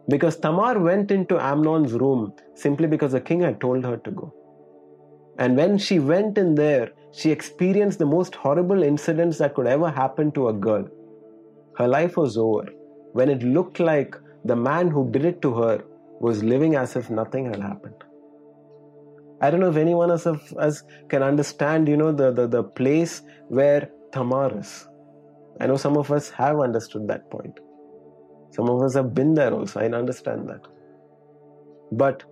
[0.09, 4.35] Because Tamar went into Amnon's room simply because the king had told her to go.
[5.39, 9.91] And when she went in there, she experienced the most horrible incidents that could ever
[9.91, 10.89] happen to a girl.
[11.77, 12.67] Her life was over
[13.13, 15.85] when it looked like the man who did it to her
[16.21, 17.95] was living as if nothing had happened.
[19.41, 23.23] I don't know if anyone of us can understand, you know, the, the, the place
[23.49, 24.89] where Tamar is.
[25.61, 27.59] I know some of us have understood that point.
[28.51, 30.61] Some of us have been there also, I understand that.
[31.93, 32.25] But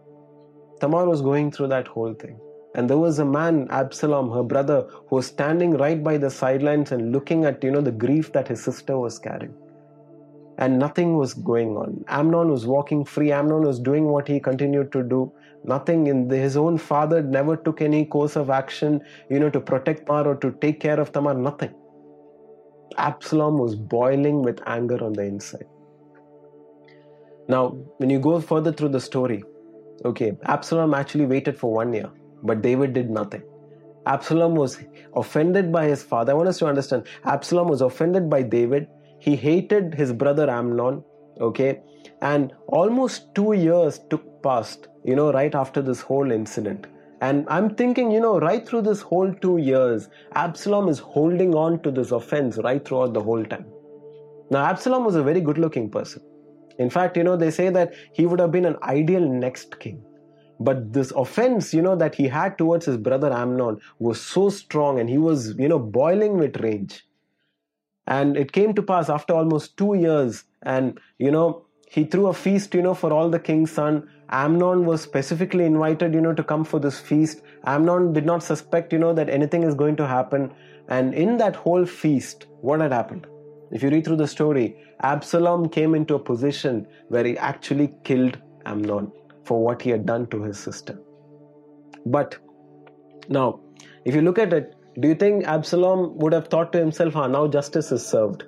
[0.81, 2.39] Tamar was going through that whole thing.
[2.75, 6.93] And there was a man, Absalom, her brother, who was standing right by the sidelines
[6.93, 9.55] and looking at, you know, the grief that his sister was carrying.
[10.59, 12.05] And nothing was going on.
[12.09, 13.31] Amnon was walking free.
[13.31, 15.33] Amnon was doing what he continued to do.
[15.65, 19.61] Nothing in the, his own father never took any course of action, you know, to
[19.61, 21.35] protect Tamar or to take care of Tamar.
[21.35, 21.75] Nothing.
[22.97, 25.67] Absalom was boiling with anger on the inside.
[27.49, 29.45] Now, when you go further through the story,
[30.05, 32.11] okay, Absalom actually waited for one year,
[32.43, 33.43] but David did nothing.
[34.07, 34.79] Absalom was
[35.15, 36.33] offended by his father.
[36.33, 38.89] I want us to understand Absalom was offended by David.
[39.27, 41.05] He hated his brother Amnon,
[41.41, 41.83] okay,
[42.23, 46.87] and almost two years took past, you know, right after this whole incident.
[47.21, 51.83] And I'm thinking, you know, right through this whole two years, Absalom is holding on
[51.83, 53.67] to this offense right throughout the whole time.
[54.51, 56.23] Now, Absalom was a very good looking person.
[56.79, 60.03] In fact, you know, they say that he would have been an ideal next king.
[60.61, 65.01] but this offense you know that he had towards his brother amnon was so strong
[65.01, 66.95] and he was you know boiling with rage
[68.07, 70.45] and it came to pass after almost 2 years.
[70.63, 74.09] And you know he threw a feast you know for all the king's son.
[74.31, 77.43] Amnon was specifically invited you know to come for this feast.
[77.65, 80.53] Amnon did not suspect you know that anything is going to happen.
[80.89, 83.27] And in that whole feast what had happened?
[83.73, 88.39] If you read through the story absalom came into a position where he actually killed
[88.65, 89.13] amnon
[89.45, 90.99] for what he had done to his sister.
[92.07, 92.37] But
[93.29, 93.61] now,
[94.05, 97.27] if you look at it, do you think Absalom would have thought to himself, ah,
[97.27, 98.45] now justice is served?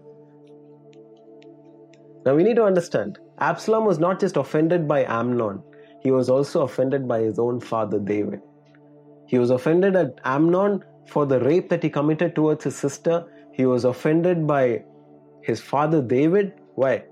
[2.25, 5.63] Now we need to understand, Absalom was not just offended by Amnon,
[6.01, 8.41] he was also offended by his own father David.
[9.27, 13.25] He was offended at Amnon for the rape that he committed towards his sister.
[13.53, 14.85] He was offended by
[15.43, 16.55] his father David.
[16.77, 17.05] Why?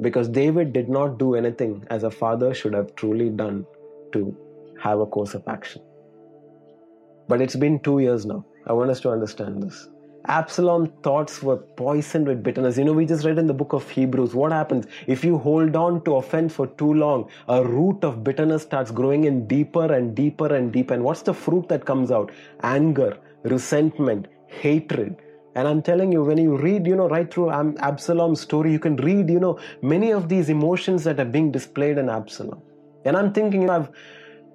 [0.00, 3.66] because David did not do anything as a father should have truly done
[4.12, 4.36] to
[4.80, 5.82] have a course of action.
[7.28, 8.44] But it's been two years now.
[8.66, 9.88] I want us to understand this.
[10.26, 12.76] Absalom's thoughts were poisoned with bitterness.
[12.76, 15.76] You know, we just read in the book of Hebrews what happens if you hold
[15.76, 20.14] on to offense for too long, a root of bitterness starts growing in deeper and
[20.14, 20.94] deeper and deeper.
[20.94, 22.30] And what's the fruit that comes out?
[22.62, 25.16] Anger, resentment, hatred,
[25.54, 28.96] and I'm telling you, when you read, you know, right through Absalom's story, you can
[28.96, 32.62] read, you know, many of these emotions that are being displayed in Absalom.
[33.04, 33.90] And I'm thinking, you know, I've,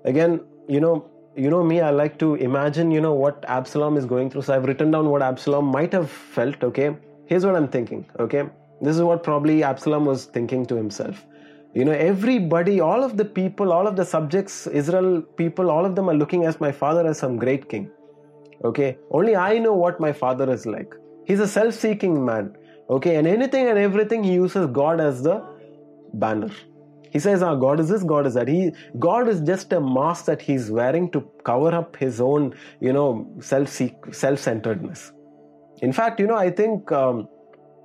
[0.05, 4.05] again, you know, you know me, I like to imagine, you know, what Absalom is
[4.05, 4.43] going through.
[4.43, 6.95] So I've written down what Absalom might have felt, okay?
[7.25, 8.43] Here's what I'm thinking, okay?
[8.81, 11.25] This is what probably Absalom was thinking to himself.
[11.73, 15.95] You know, everybody, all of the people, all of the subjects, Israel people, all of
[15.95, 17.89] them are looking at my father as some great king.
[18.63, 20.93] Okay, only I know what my father is like.
[21.25, 22.55] He's a self seeking man.
[22.89, 25.43] Okay, and anything and everything he uses God as the
[26.13, 26.51] banner.
[27.13, 28.59] He says, "Ah, God is this, God is that." He,
[29.07, 32.53] God is just a mask that he's wearing to cover up his own,
[32.87, 33.09] you know,
[33.51, 33.69] self
[34.23, 35.11] self centeredness.
[35.87, 37.27] In fact, you know, I think um,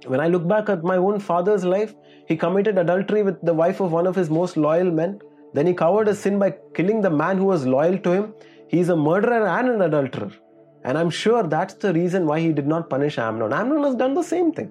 [0.07, 1.95] when I look back at my own father's life,
[2.27, 5.19] he committed adultery with the wife of one of his most loyal men.
[5.55, 8.35] Then he covered his sin by killing the man who was loyal to him.
[8.69, 10.31] He's a murderer and an adulterer.
[10.85, 13.53] And I'm sure that's the reason why he did not punish Amnon.
[13.53, 14.71] Amnon has done the same thing.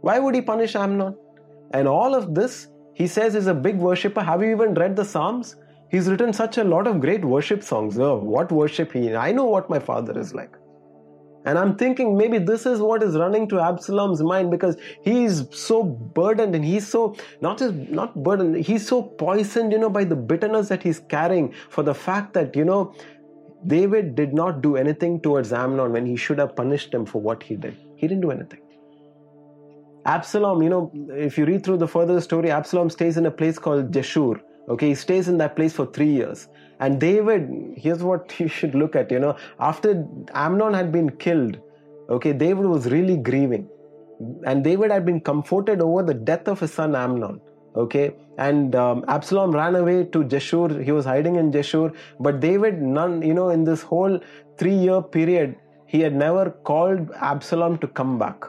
[0.00, 1.16] Why would he punish Amnon?
[1.72, 2.68] And all of this,
[3.00, 4.22] he says, is a big worshipper.
[4.22, 5.56] Have you even read the Psalms?
[5.90, 7.98] He's written such a lot of great worship songs.
[7.98, 9.14] Oh, what worship he?
[9.16, 10.54] I know what my father is like.
[11.46, 15.82] And I'm thinking maybe this is what is running to Absalom's mind because he's so
[15.82, 20.16] burdened and he's so not just not burdened, he's so poisoned, you know, by the
[20.16, 22.94] bitterness that he's carrying for the fact that, you know,
[23.66, 27.42] David did not do anything towards Amnon when he should have punished him for what
[27.42, 27.78] he did.
[27.96, 28.60] He didn't do anything.
[30.06, 33.58] Absalom, you know, if you read through the further story, Absalom stays in a place
[33.58, 34.40] called Geshur.
[34.68, 36.48] Okay, he stays in that place for three years.
[36.78, 41.58] And David, here's what you should look at, you know, after Amnon had been killed,
[42.08, 43.68] okay, David was really grieving.
[44.46, 47.40] And David had been comforted over the death of his son Amnon
[47.76, 52.82] okay and um, absalom ran away to geshur he was hiding in geshur but david
[52.82, 54.18] none you know in this whole
[54.58, 55.54] 3 year period
[55.86, 58.44] he had never called absalom to come back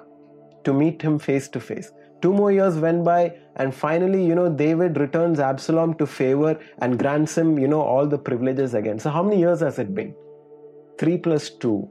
[0.63, 4.47] to meet him face to face two more years went by and finally you know
[4.63, 8.99] david returns absalom to favor and grants him you know all the privileges again.
[8.99, 10.13] So how many years has it been?
[10.99, 11.89] 3 plus 2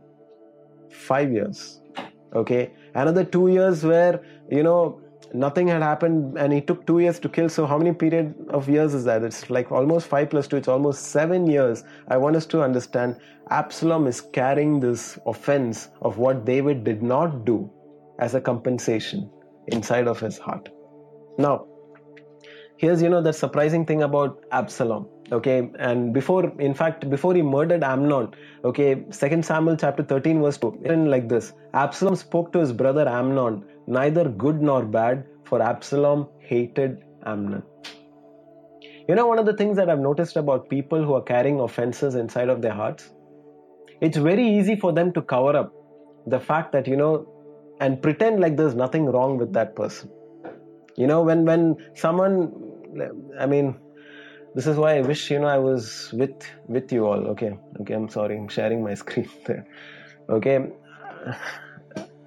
[0.91, 1.81] 5 years.
[2.35, 2.73] Okay?
[2.95, 5.01] Another 2 years where you know
[5.33, 7.49] nothing had happened and he took two years to kill.
[7.49, 9.23] So how many period of years is that?
[9.23, 10.57] It's like almost five plus two.
[10.57, 11.85] It's almost seven years.
[12.09, 17.45] I want us to understand absalom is carrying this offense of what david did not
[17.45, 17.71] do
[18.21, 19.31] as a compensation
[19.69, 20.69] inside of his heart.
[21.39, 21.67] Now
[22.77, 25.71] here's you know the surprising thing about absalom okay?
[25.79, 28.31] And before in fact before he murdered amnon
[28.65, 33.07] okay second samuel chapter 13 verse 2 written like this absalom spoke to his brother
[33.09, 37.63] amnon neither good nor bad, for Absalom hated Amnon.
[39.09, 42.15] You know, one of the things that I've noticed about people who are carrying offenses
[42.15, 43.11] inside of their hearts,
[44.01, 45.73] it's very easy for them to cover up
[46.27, 47.27] the fact that, you know,
[47.81, 50.11] and pretend like there's nothing wrong with that person.
[50.97, 52.53] You know, when, when someone,
[53.39, 53.77] I mean,
[54.55, 57.29] this is why I wish, you know, I was with, with you all.
[57.29, 57.59] Okay.
[57.81, 57.95] Okay.
[57.95, 58.37] I'm sorry.
[58.37, 59.67] I'm sharing my screen there.
[60.29, 60.69] Okay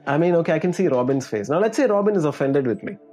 [0.05, 1.49] I mean, okay, I can see Robin's face.
[1.49, 2.97] Now, let's say Robin is offended with me.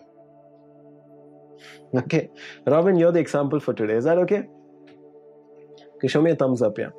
[1.93, 2.31] Okay,
[2.69, 3.95] Robin, you're the example for today.
[3.95, 4.45] Is that okay?
[5.97, 6.91] Okay, show me a thumbs up, yeah.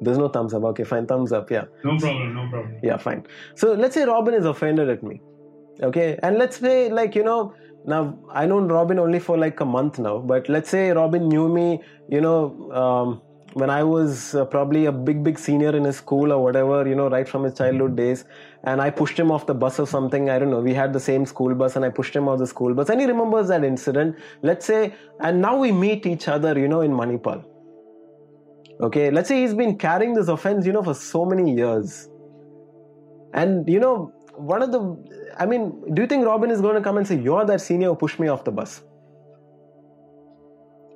[0.00, 0.64] There's no thumbs up.
[0.64, 1.64] Okay, fine, thumbs up, yeah.
[1.82, 2.76] No problem, no problem.
[2.82, 3.26] Yeah, fine.
[3.54, 5.20] So let's say Robin is offended at me.
[5.82, 7.54] Okay, and let's say, like, you know,
[7.86, 11.48] now I know Robin only for like a month now, but let's say Robin knew
[11.48, 13.22] me, you know, um,
[13.54, 16.94] when I was uh, probably a big, big senior in his school or whatever, you
[16.96, 18.24] know, right from his childhood days,
[18.64, 20.28] and I pushed him off the bus or something.
[20.28, 20.60] I don't know.
[20.60, 23.00] We had the same school bus, and I pushed him off the school bus, and
[23.00, 24.16] he remembers that incident.
[24.42, 27.44] Let's say, and now we meet each other, you know, in Manipal.
[28.80, 32.08] Okay, let's say he's been carrying this offense, you know, for so many years,
[33.32, 34.80] and you know, one of the,
[35.38, 37.88] I mean, do you think Robin is going to come and say, "You're that senior
[37.90, 38.82] who pushed me off the bus"?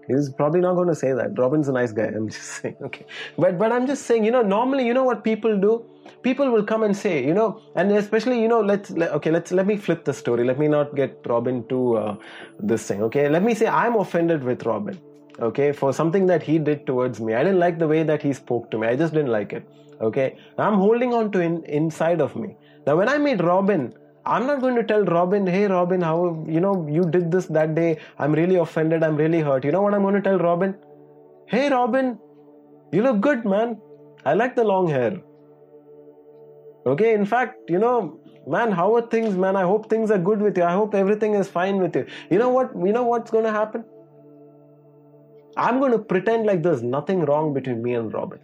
[0.08, 1.38] He's probably not going to say that.
[1.38, 2.04] Robin's a nice guy.
[2.16, 2.76] I'm just saying.
[2.82, 3.06] Okay,
[3.38, 4.24] but but I'm just saying.
[4.24, 5.84] You know, normally, you know what people do?
[6.22, 9.52] People will come and say, you know, and especially, you know, let's let, okay, let's
[9.52, 10.44] let me flip the story.
[10.44, 12.16] Let me not get Robin to uh,
[12.58, 13.02] this thing.
[13.02, 14.98] Okay, let me say I'm offended with Robin.
[15.40, 17.34] Okay, for something that he did towards me.
[17.34, 18.88] I didn't like the way that he spoke to me.
[18.88, 19.68] I just didn't like it.
[20.00, 22.56] Okay, I'm holding on to in, inside of me.
[22.86, 23.94] Now, when I meet Robin,
[24.26, 27.74] I'm not going to tell Robin, hey, Robin, how, you know, you did this that
[27.74, 27.98] day.
[28.18, 29.02] I'm really offended.
[29.02, 29.64] I'm really hurt.
[29.64, 30.76] You know what I'm going to tell Robin?
[31.46, 32.18] Hey, Robin,
[32.92, 33.80] you look good, man.
[34.24, 35.20] I like the long hair.
[36.86, 39.56] Okay, in fact, you know, man, how are things, man?
[39.56, 40.64] I hope things are good with you.
[40.64, 42.06] I hope everything is fine with you.
[42.30, 42.72] You know what?
[42.74, 43.84] You know what's going to happen?
[45.58, 48.38] I'm going to pretend like there's nothing wrong between me and Robin.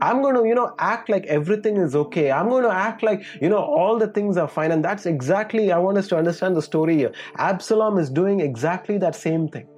[0.00, 2.32] I'm going to, you know, act like everything is okay.
[2.32, 4.72] I'm going to act like, you know, all the things are fine.
[4.72, 7.12] And that's exactly, I want us to understand the story here.
[7.36, 9.68] Absalom is doing exactly that same thing.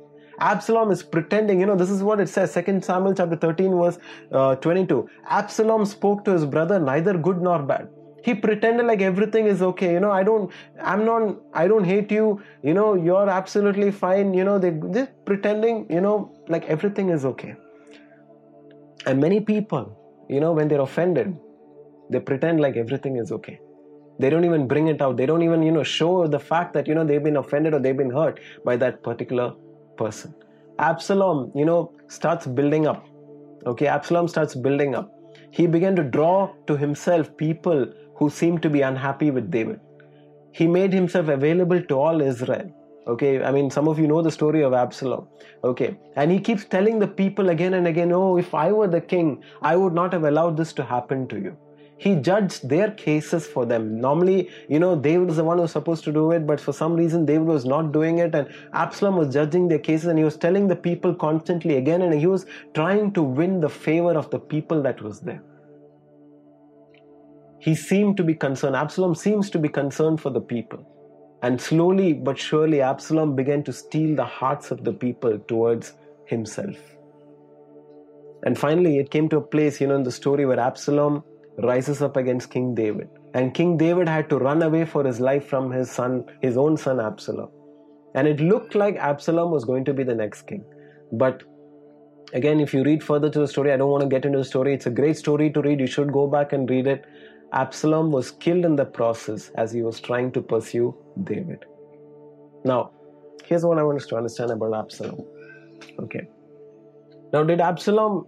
[0.41, 3.99] Absalom is pretending, you know, this is what it says, 2 Samuel chapter 13, verse
[4.33, 5.09] uh, 22.
[5.29, 7.89] Absalom spoke to his brother neither good nor bad.
[8.25, 10.51] He pretended like everything is okay, you know, I don't,
[10.83, 15.13] I'm not, I don't hate you, you know, you're absolutely fine, you know, they, they're
[15.27, 17.55] pretending, you know, like everything is okay.
[19.05, 21.37] And many people, you know, when they're offended,
[22.11, 23.61] they pretend like everything is okay.
[24.19, 25.19] They don't even bring it out.
[25.19, 27.79] They don't even, you know, show the fact that, you know, they've been offended or
[27.79, 29.53] they've been hurt by that particular
[29.99, 30.35] person.
[30.79, 33.07] Absalom, you know, starts building up.
[33.67, 35.11] Okay, Absalom starts building up.
[35.51, 39.81] He began to draw to himself people who seemed to be unhappy with David.
[40.53, 42.73] He made himself available to all Israel.
[43.07, 45.27] Okay i mean some of you know the story of absalom.
[45.63, 49.01] Okay and he keeps telling the people again and again oh if i were the
[49.01, 51.57] king i would not have allowed this to happen to you.
[51.97, 54.01] He judged their cases for them.
[54.01, 56.73] Normally you know david was the one who was supposed to do it but for
[56.73, 60.25] some reason david was not doing it and absalom was judging their cases and he
[60.25, 64.31] was telling the people constantly again and he was trying to win the favor of
[64.31, 65.43] the people that was there
[67.69, 70.83] he seemed to be concerned absalom seems to be concerned for the people
[71.45, 75.93] and slowly but surely, Absalom began to steal the hearts of the people towards
[76.25, 76.77] himself.
[78.47, 81.23] And finally, it came to a place, you know, in the story where Absalom
[81.59, 83.11] rises up against King David.
[83.35, 86.79] And King David had to run away for his life from his son, his own
[86.79, 87.51] son Absalom.
[88.15, 90.65] And it looked like Absalom was going to be the next king.
[91.13, 91.43] But
[92.33, 94.47] again, if you read further to the story, I don't want to get into the
[94.47, 94.73] story.
[94.73, 95.79] It's a great story to read.
[95.79, 97.05] You should go back and read it.
[97.55, 101.65] Absalom was killed in the process as he was trying to pursue David.
[102.65, 102.91] Now,
[103.45, 105.25] here's what I want us to understand about Absalom.
[106.01, 106.29] Okay.
[107.33, 108.27] Now, did Absalom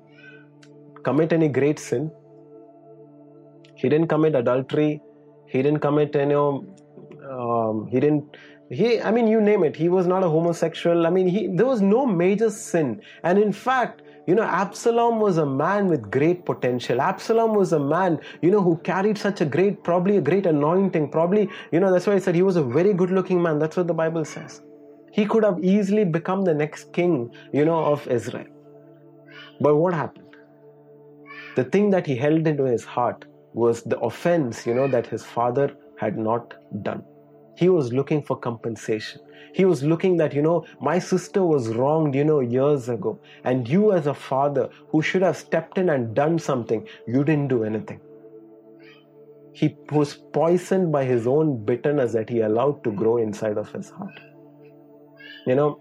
[1.03, 2.11] commit any great sin?
[3.75, 5.03] He didn't commit adultery.
[5.49, 6.35] He didn't commit any.
[6.35, 8.37] Um, he didn't.
[8.71, 9.75] He, I mean, you name it.
[9.77, 11.07] He was not a homosexual.
[11.07, 13.01] I mean, he there was no major sin.
[13.25, 17.01] And in fact, you know, Absalom was a man with great potential.
[17.01, 21.11] Absalom was a man, you know, who carried such a great, probably a great anointing.
[21.11, 23.61] Probably, you know, that's why I said he was a very good looking man.
[23.61, 24.63] That's what the Bible says.
[25.13, 28.47] He could have easily become the next king, you know, of Israel.
[29.61, 30.37] But what happened?
[31.55, 33.25] The thing that he held into his heart
[33.55, 36.53] was the offense, you know, that his father had not
[36.83, 37.03] done.
[37.57, 39.21] He was looking for compensation.
[39.55, 43.19] He was looking that, you know, my sister was wronged, you know, years ago.
[43.45, 47.49] And you, as a father who should have stepped in and done something, you didn't
[47.49, 48.01] do anything.
[49.53, 53.89] He was poisoned by his own bitterness that he allowed to grow inside of his
[53.89, 54.21] heart.
[55.47, 55.81] You know,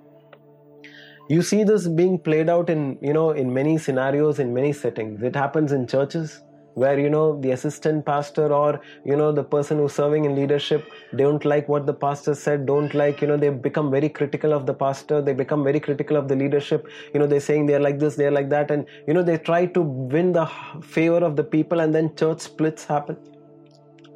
[1.27, 5.21] you see this being played out in, you know, in many scenarios, in many settings.
[5.21, 6.41] It happens in churches
[6.75, 10.87] where you know the assistant pastor or you know the person who's serving in leadership
[11.15, 14.65] don't like what the pastor said don't like you know they become very critical of
[14.65, 16.87] the pastor they become very critical of the leadership.
[17.13, 19.65] You know they're saying they're like this they're like that and you know they try
[19.77, 20.45] to win the
[20.81, 23.17] favor of the people and then church splits happen.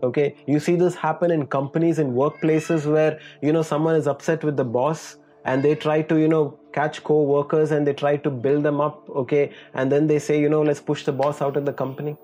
[0.04, 0.36] Okay?
[0.46, 4.58] You see this happen in companies in workplaces where you know someone is upset with
[4.58, 8.64] the boss and they try to you know catch co-workers and they try to build
[8.64, 9.52] them up okay?
[9.74, 12.18] And then they say you know let's push the boss out of the company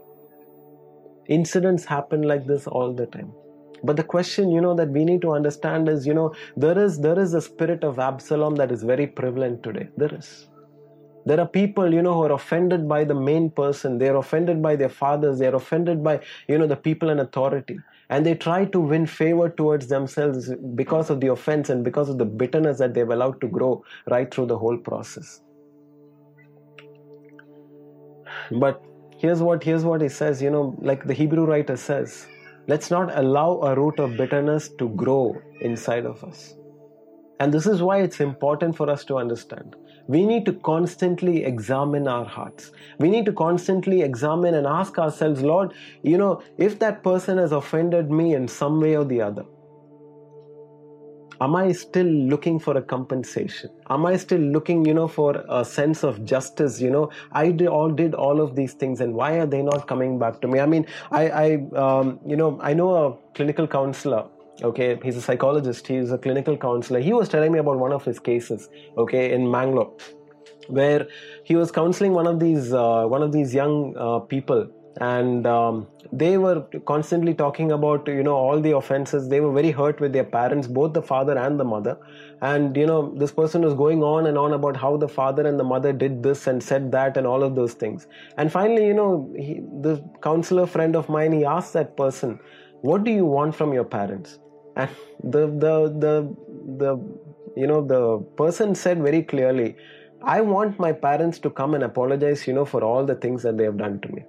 [1.27, 3.33] Incidents happen like this all the time.
[3.87, 6.99] but the question you know that we need to understand is you know there is
[7.05, 9.87] there is a spirit of absalom that is very prevalent today.
[9.97, 10.29] There is.
[11.25, 13.97] There are people you know who are offended by the main person.
[13.97, 15.39] They're offended by their fathers.
[15.39, 17.79] They're offended by you know the people in authority.
[18.09, 22.19] And they try to win favor towards themselves because of the offense and because of
[22.19, 23.83] the bitterness that they've allowed to grow
[24.15, 25.41] right through the whole process.
[28.51, 28.81] But
[29.25, 32.25] here's what here's what he says you know like the hebrew writer says
[32.67, 36.55] let's not allow a root of bitterness to grow inside of us.
[37.39, 39.75] And this is why it's important for us to understand.
[40.07, 42.71] We need to constantly examine our hearts.
[42.99, 45.73] We need to constantly examine and ask ourselves lord
[46.03, 49.45] you know if that person has offended me in some way or the other
[51.41, 53.69] am i still looking for a compensation?
[53.89, 56.81] Am i still looking you know for a sense of justice?
[56.81, 59.87] You know i did all did all of these things and why are they not
[59.87, 60.59] coming back to me?
[60.59, 64.25] I mean i i um, you know i know a clinical counselor
[64.63, 64.97] okay?
[65.03, 65.85] He's a psychologist.
[65.85, 67.01] He's a clinical counselor.
[67.01, 69.93] He was telling me about one of his cases okay in mangalore
[70.67, 71.07] where
[71.43, 74.67] he was counseling one of these uh, one of these young uh, people
[75.01, 79.27] and um, they were constantly talking about you know all the offenses.
[79.29, 81.97] They were very hurt with their parents both the father and the mother.
[82.41, 85.59] And you know this person was going on and on about how the father and
[85.59, 88.07] the mother did this and said that and all of those things.
[88.37, 92.39] And finally you know he, the counselor friend of mine he asked that person
[92.81, 94.37] what do you want from your parents?
[94.75, 94.89] And
[95.23, 95.75] the the
[96.05, 96.35] the
[96.77, 96.97] the
[97.55, 99.75] you know the person said very clearly
[100.23, 103.57] i want my parents to come and apologize you know for all the things that
[103.57, 104.23] they have done to me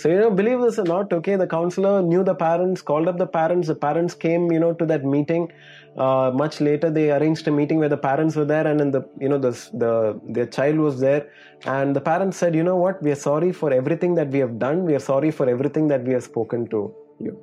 [0.00, 3.18] so you know believe this or not okay the counselor knew the parents called up
[3.18, 3.66] the parents.
[3.66, 5.50] The parents came you know to that meeting.
[5.96, 9.02] Uh, much later they arranged a meeting where the parents were there and then the
[9.20, 9.50] you know the
[9.82, 11.22] the their child was there.
[11.64, 13.02] And the parents said you know what?
[13.02, 14.84] We are sorry for everything that we have done.
[14.84, 17.34] We are sorry for everything that we have spoken to you.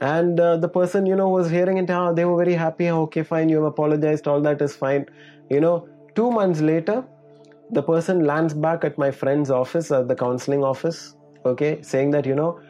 [0.00, 2.88] And uh, the person you know was hearing it oh, they were very happy.
[3.02, 3.50] Okay fine.
[3.50, 4.26] You have apologized.
[4.28, 5.04] All that is fine.
[5.50, 5.76] You know
[6.14, 7.04] two months later
[7.70, 11.14] the person lands back at my friend's office at the counseling office
[11.44, 12.60] okay saying that you know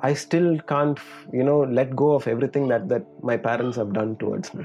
[0.00, 0.98] i still can't
[1.32, 4.64] you know let go of everything that that my parents have done towards me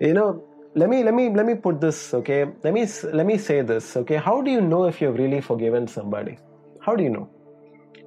[0.00, 3.36] you know let me let me let me put this okay let me let me
[3.36, 6.38] say this okay how do you know if you've really forgiven somebody
[6.80, 7.28] how do you know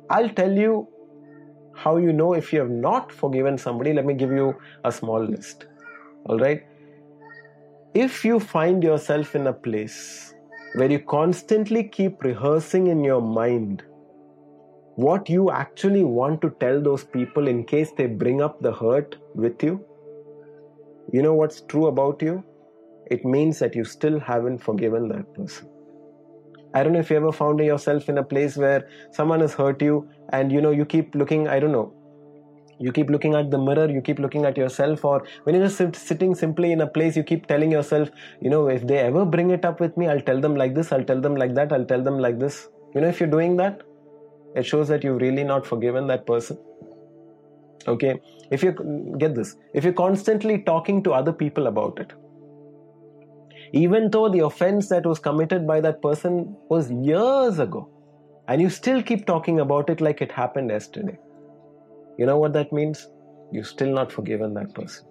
[0.10, 0.88] I'll tell you
[1.76, 3.94] how you know if you have not forgiven somebody.
[3.94, 5.66] Let me give you a small list.
[6.26, 6.64] All right.
[7.94, 10.34] If you find yourself in a place
[10.76, 13.84] where you constantly keep rehearsing in your mind
[14.96, 19.16] what you actually want to tell those people in case they bring up the hurt
[19.34, 19.84] with you,
[21.12, 22.44] you know what's true about you?
[23.08, 25.70] It means that you still haven't forgiven that person.
[26.76, 29.82] I don't know if you ever found yourself in a place where someone has hurt
[29.82, 31.94] you and you know you keep looking, I don't know,
[32.80, 35.96] you keep looking at the mirror, you keep looking at yourself, or when you're just
[35.96, 38.10] sitting simply in a place, you keep telling yourself,
[38.42, 40.92] you know, if they ever bring it up with me, I'll tell them like this,
[40.92, 42.68] I'll tell them like that, I'll tell them like this.
[42.96, 43.82] You know, if you're doing that,
[44.56, 46.58] it shows that you've really not forgiven that person.
[47.88, 48.20] Okay,
[48.50, 52.14] if you get this, if you're constantly talking to other people about it,
[53.74, 57.90] even though the offense that was committed by that person was years ago,
[58.48, 61.18] and you still keep talking about it like it happened yesterday.
[62.18, 63.08] You know what that means?
[63.52, 65.06] You've still not forgiven that person.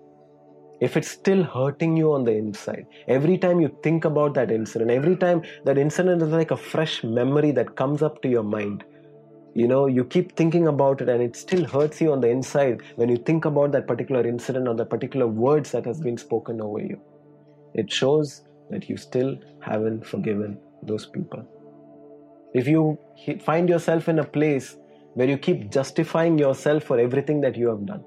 [0.81, 4.91] If it's still hurting you on the inside, every time you think about that incident,
[4.91, 8.83] every time that incident is like a fresh memory that comes up to your mind,
[9.55, 12.81] you know, you keep thinking about it and it still hurts you on the inside
[12.97, 16.61] when you think about that particular incident or the particular words that has been spoken
[16.61, 16.99] over you.
[17.75, 21.47] It shows that you still haven't forgiven those people.
[22.55, 22.99] If you
[23.45, 24.77] find yourself in a place
[25.15, 28.05] where you keep justifying yourself for everything that you have done,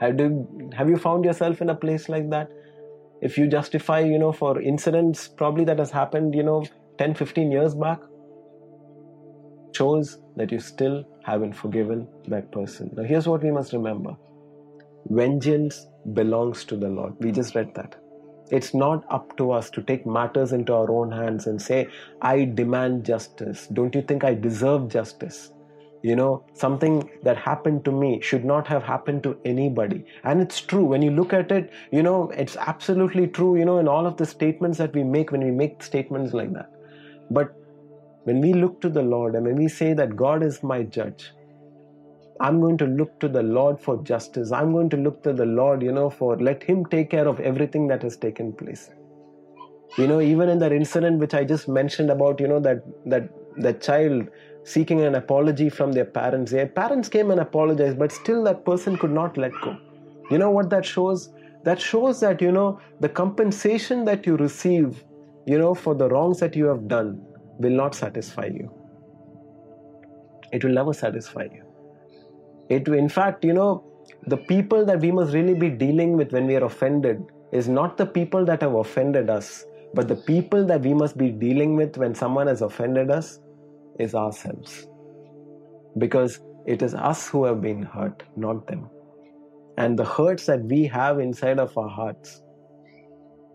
[0.00, 2.48] have you, have you found yourself in a place like that?
[3.22, 6.64] If you justify, you know, for incidents probably that has happened, you know,
[6.98, 8.00] 10, 15 years back,
[9.74, 12.90] shows that you still haven't forgiven that person.
[12.96, 14.16] Now, here's what we must remember
[15.10, 17.14] vengeance belongs to the Lord.
[17.20, 17.96] We just read that.
[18.50, 21.88] It's not up to us to take matters into our own hands and say,
[22.20, 23.66] I demand justice.
[23.72, 25.50] Don't you think I deserve justice?
[26.04, 30.04] You know, something that happened to me should not have happened to anybody.
[30.22, 30.84] And it's true.
[30.84, 34.18] When you look at it, you know, it's absolutely true, you know, in all of
[34.18, 36.70] the statements that we make when we make statements like that.
[37.30, 37.56] But
[38.24, 41.32] when we look to the Lord and when we say that God is my judge,
[42.38, 44.52] I'm going to look to the Lord for justice.
[44.52, 47.40] I'm going to look to the Lord, you know, for let Him take care of
[47.40, 48.90] everything that has taken place.
[49.96, 53.30] You know, even in that incident which I just mentioned about, you know, that that
[53.56, 54.28] that child
[54.64, 56.50] seeking an apology from their parents.
[56.50, 59.76] Their parents came and apologized, but still that person could not let go.
[60.30, 61.30] You know what that shows?
[61.64, 65.04] That shows that, you know, the compensation that you receive,
[65.46, 67.20] you know, for the wrongs that you have done
[67.58, 68.70] will not satisfy you.
[70.52, 71.64] It will never satisfy you.
[72.70, 73.84] It, in fact, you know,
[74.26, 77.96] the people that we must really be dealing with when we are offended is not
[77.96, 81.96] the people that have offended us, but the people that we must be dealing with
[81.98, 83.40] when someone has offended us
[83.98, 84.86] is ourselves.
[85.98, 88.88] Because it is us who have been hurt, not them.
[89.76, 92.42] And the hurts that we have inside of our hearts,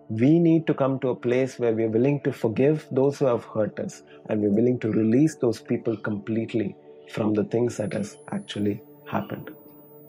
[0.09, 3.45] we need to come to a place where we're willing to forgive those who have
[3.45, 6.75] hurt us and we're willing to release those people completely
[7.09, 9.51] from the things that has actually happened.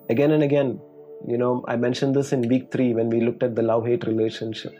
[0.08, 0.80] Again and again,
[1.26, 4.06] you know, I mentioned this in week three when we looked at the love hate
[4.06, 4.74] relationship.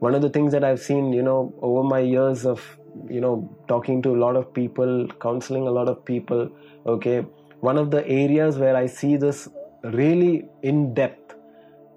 [0.00, 2.60] One of the things that I've seen, you know, over my years of
[3.08, 6.50] you know talking to a lot of people counseling a lot of people
[6.86, 7.24] okay?
[7.60, 9.48] One of the areas where i see this
[9.84, 11.34] really in depth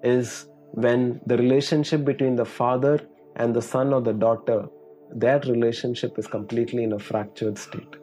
[0.02, 3.00] is when the relationship between the father
[3.36, 4.66] and the son or the daughter
[5.14, 7.96] that relationship is completely in a fractured state.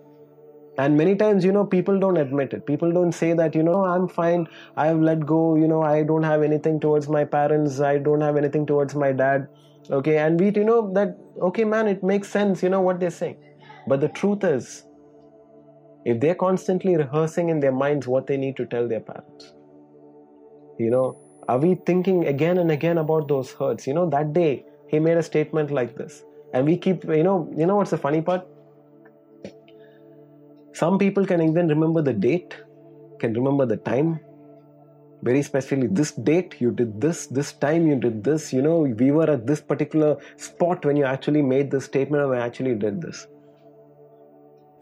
[0.77, 2.65] And many times you know people don't admit it.
[2.65, 4.47] People don't say that you know i'm fine.
[4.75, 5.55] I've let go.
[5.55, 7.79] You know i don't have anything towards my parents.
[7.79, 9.47] I don't have anything towards my dad
[9.89, 13.09] okay and we you know that okay man it makes sense you know what they're
[13.09, 13.37] saying.
[13.87, 14.85] But the truth is
[16.05, 19.53] if they're constantly rehearsing in their minds what they need to tell their parents
[20.79, 21.17] you know
[21.47, 23.87] are we thinking again and again about those hurts?
[23.87, 26.23] You know that day he made a statement like this.
[26.53, 28.47] And we keep you know you know what's the funny part?
[30.73, 32.55] Some people can even remember the date
[33.19, 34.19] can remember the time
[35.27, 39.11] very specifically this date you did this this time you did this you know we
[39.17, 40.17] were at this particular
[40.47, 43.27] spot when you actually made this statement and I actually did this.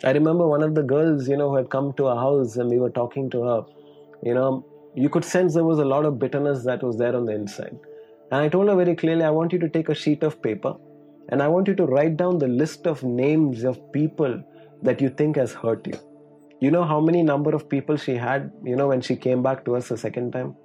[0.04, 2.70] I remember one of the girls you know who had come to our house and
[2.70, 3.64] we were talking to her
[4.24, 4.66] you know
[4.96, 7.78] you could sense there was a lot of bitterness that was there on the inside.
[8.32, 10.76] And I told her very clearly I want you to take a sheet of paper
[11.30, 14.44] and I want you to write down the list of names of people
[14.82, 16.00] that you think has hurt you
[16.62, 19.66] you know how many number of people she had you know when she came back
[19.66, 20.55] to us the second time?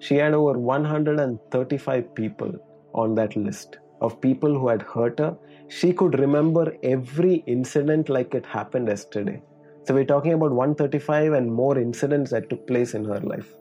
[0.00, 2.52] She had over 135 people
[2.94, 5.36] on that list of people who had hurt her.
[5.68, 9.42] She could remember every incident like it happened yesterday.
[9.84, 13.52] So we're talking about 135 and more incidents that took place in her life.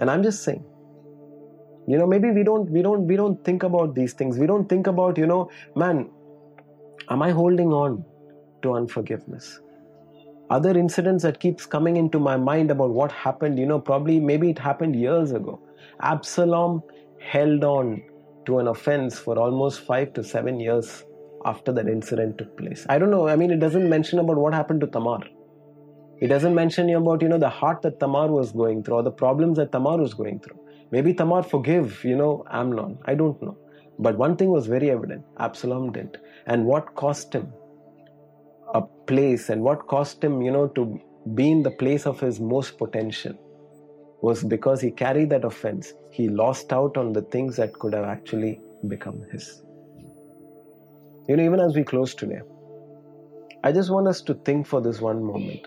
[0.00, 0.64] And i'm just saying
[1.88, 4.38] you know maybe we don't we don't we don't think about these things.
[4.38, 6.08] We don't think about you know man
[7.10, 8.04] am i holding on
[8.62, 9.61] to unforgiveness
[10.56, 14.50] other incidents that keeps coming into my mind about what happened you know probably maybe
[14.50, 15.60] it happened years ago.
[16.00, 16.82] Absalom
[17.20, 18.02] held on
[18.46, 21.04] to an offense for almost 5 to 7 years
[21.44, 22.84] after that incident took place.
[22.88, 25.20] I don't know i mean it doesn't mention about what happened to tamar.
[26.20, 29.16] It doesn't mention about you know the heart that tamar was going through or the
[29.24, 30.60] problems that tamar was going through.
[30.90, 32.98] Maybe tamar forgive you know amnon.
[33.12, 33.56] I don't know.
[33.98, 36.18] But one thing was very evident absalom didn't.
[36.46, 37.52] And what cost him
[38.72, 41.00] a place and what cost him, you know, to
[41.34, 43.34] be in the place of his most potential
[44.22, 45.92] was because he carried that offense.
[46.10, 49.62] He lost out on the things that could have actually become his.
[51.28, 52.40] You know, even as we close today,
[53.64, 55.66] I just want us to think for this one moment.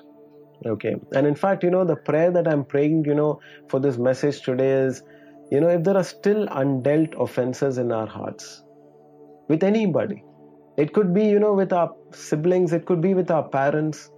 [0.65, 0.95] Okay.
[1.13, 3.39] And in fact, you know, the prayer that I'm praying, you know,
[3.69, 5.03] for this message today is,
[5.51, 8.63] you know, if there are still undealt offenses in our hearts
[9.47, 10.23] with anybody,
[10.77, 14.09] it could be you know with our siblings it could be with our parents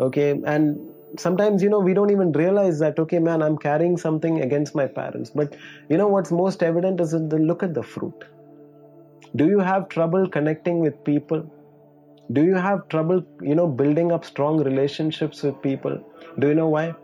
[0.00, 0.40] okay?
[0.44, 4.74] And sometimes you know we don't even realize that okay man i'm carrying something against
[4.74, 5.30] my parents.
[5.30, 5.56] But
[5.88, 8.24] you know what's most evident is the look at the fruit.
[9.36, 11.50] Do you have trouble connecting with people?
[12.32, 16.00] Do you have trouble you know building up strong relationships with people?
[16.38, 16.94] Do you know why?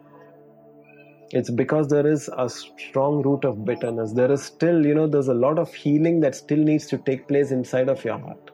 [1.31, 4.13] It's because there is a strong root of bitterness.
[4.13, 7.27] There is still you know there's a lot of healing that still needs to take
[7.27, 8.46] place inside of your heart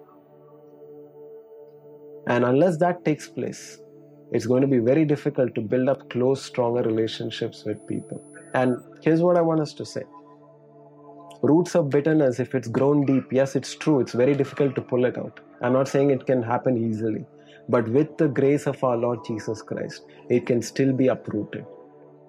[2.26, 3.78] and unless that takes place,
[4.32, 8.24] it's going to be very difficult to build up close, stronger relationships with people.
[8.54, 10.02] And here's what I want us to say
[11.42, 15.04] roots of bitterness, if it's grown deep, yes, it's true, it's very difficult to pull
[15.04, 15.40] it out.
[15.60, 17.26] I'm not saying it can happen easily,
[17.68, 21.64] but with the grace of our Lord Jesus Christ, it can still be uprooted.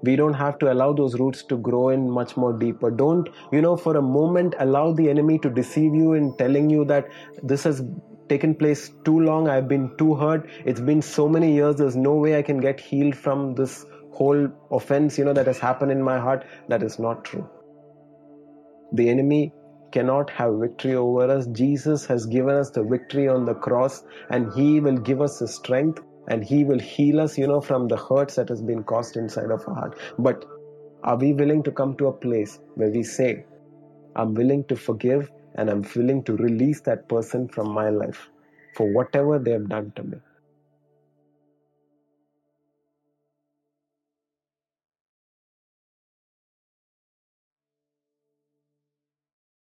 [0.02, 2.92] We don't have to allow those roots to grow in much more deeper.
[2.92, 6.84] Don't, you know, for a moment allow the enemy to deceive you in telling you
[6.86, 7.08] that
[7.42, 7.84] this has
[8.30, 9.48] taken place too long.
[9.48, 10.50] I've been too hurt.
[10.66, 11.76] It's been so many years.
[11.78, 15.60] There's no way I can get healed from this whole offense, you know, that has
[15.60, 16.46] happened in my heart.
[16.70, 17.50] That is not true.
[18.92, 19.54] The enemy
[19.92, 21.48] cannot have victory over us.
[21.48, 25.48] Jesus has given us the victory on the cross, and He will give us the
[25.48, 29.18] strength and He will heal us, you know, from the hurts that has been caused
[29.18, 30.00] inside of our heart.
[30.18, 30.46] But
[31.04, 33.46] are we willing to come to a place where we say,
[34.16, 38.30] I'm willing to forgive and I'm willing to release that person from my life
[38.76, 40.18] for whatever they have done to me?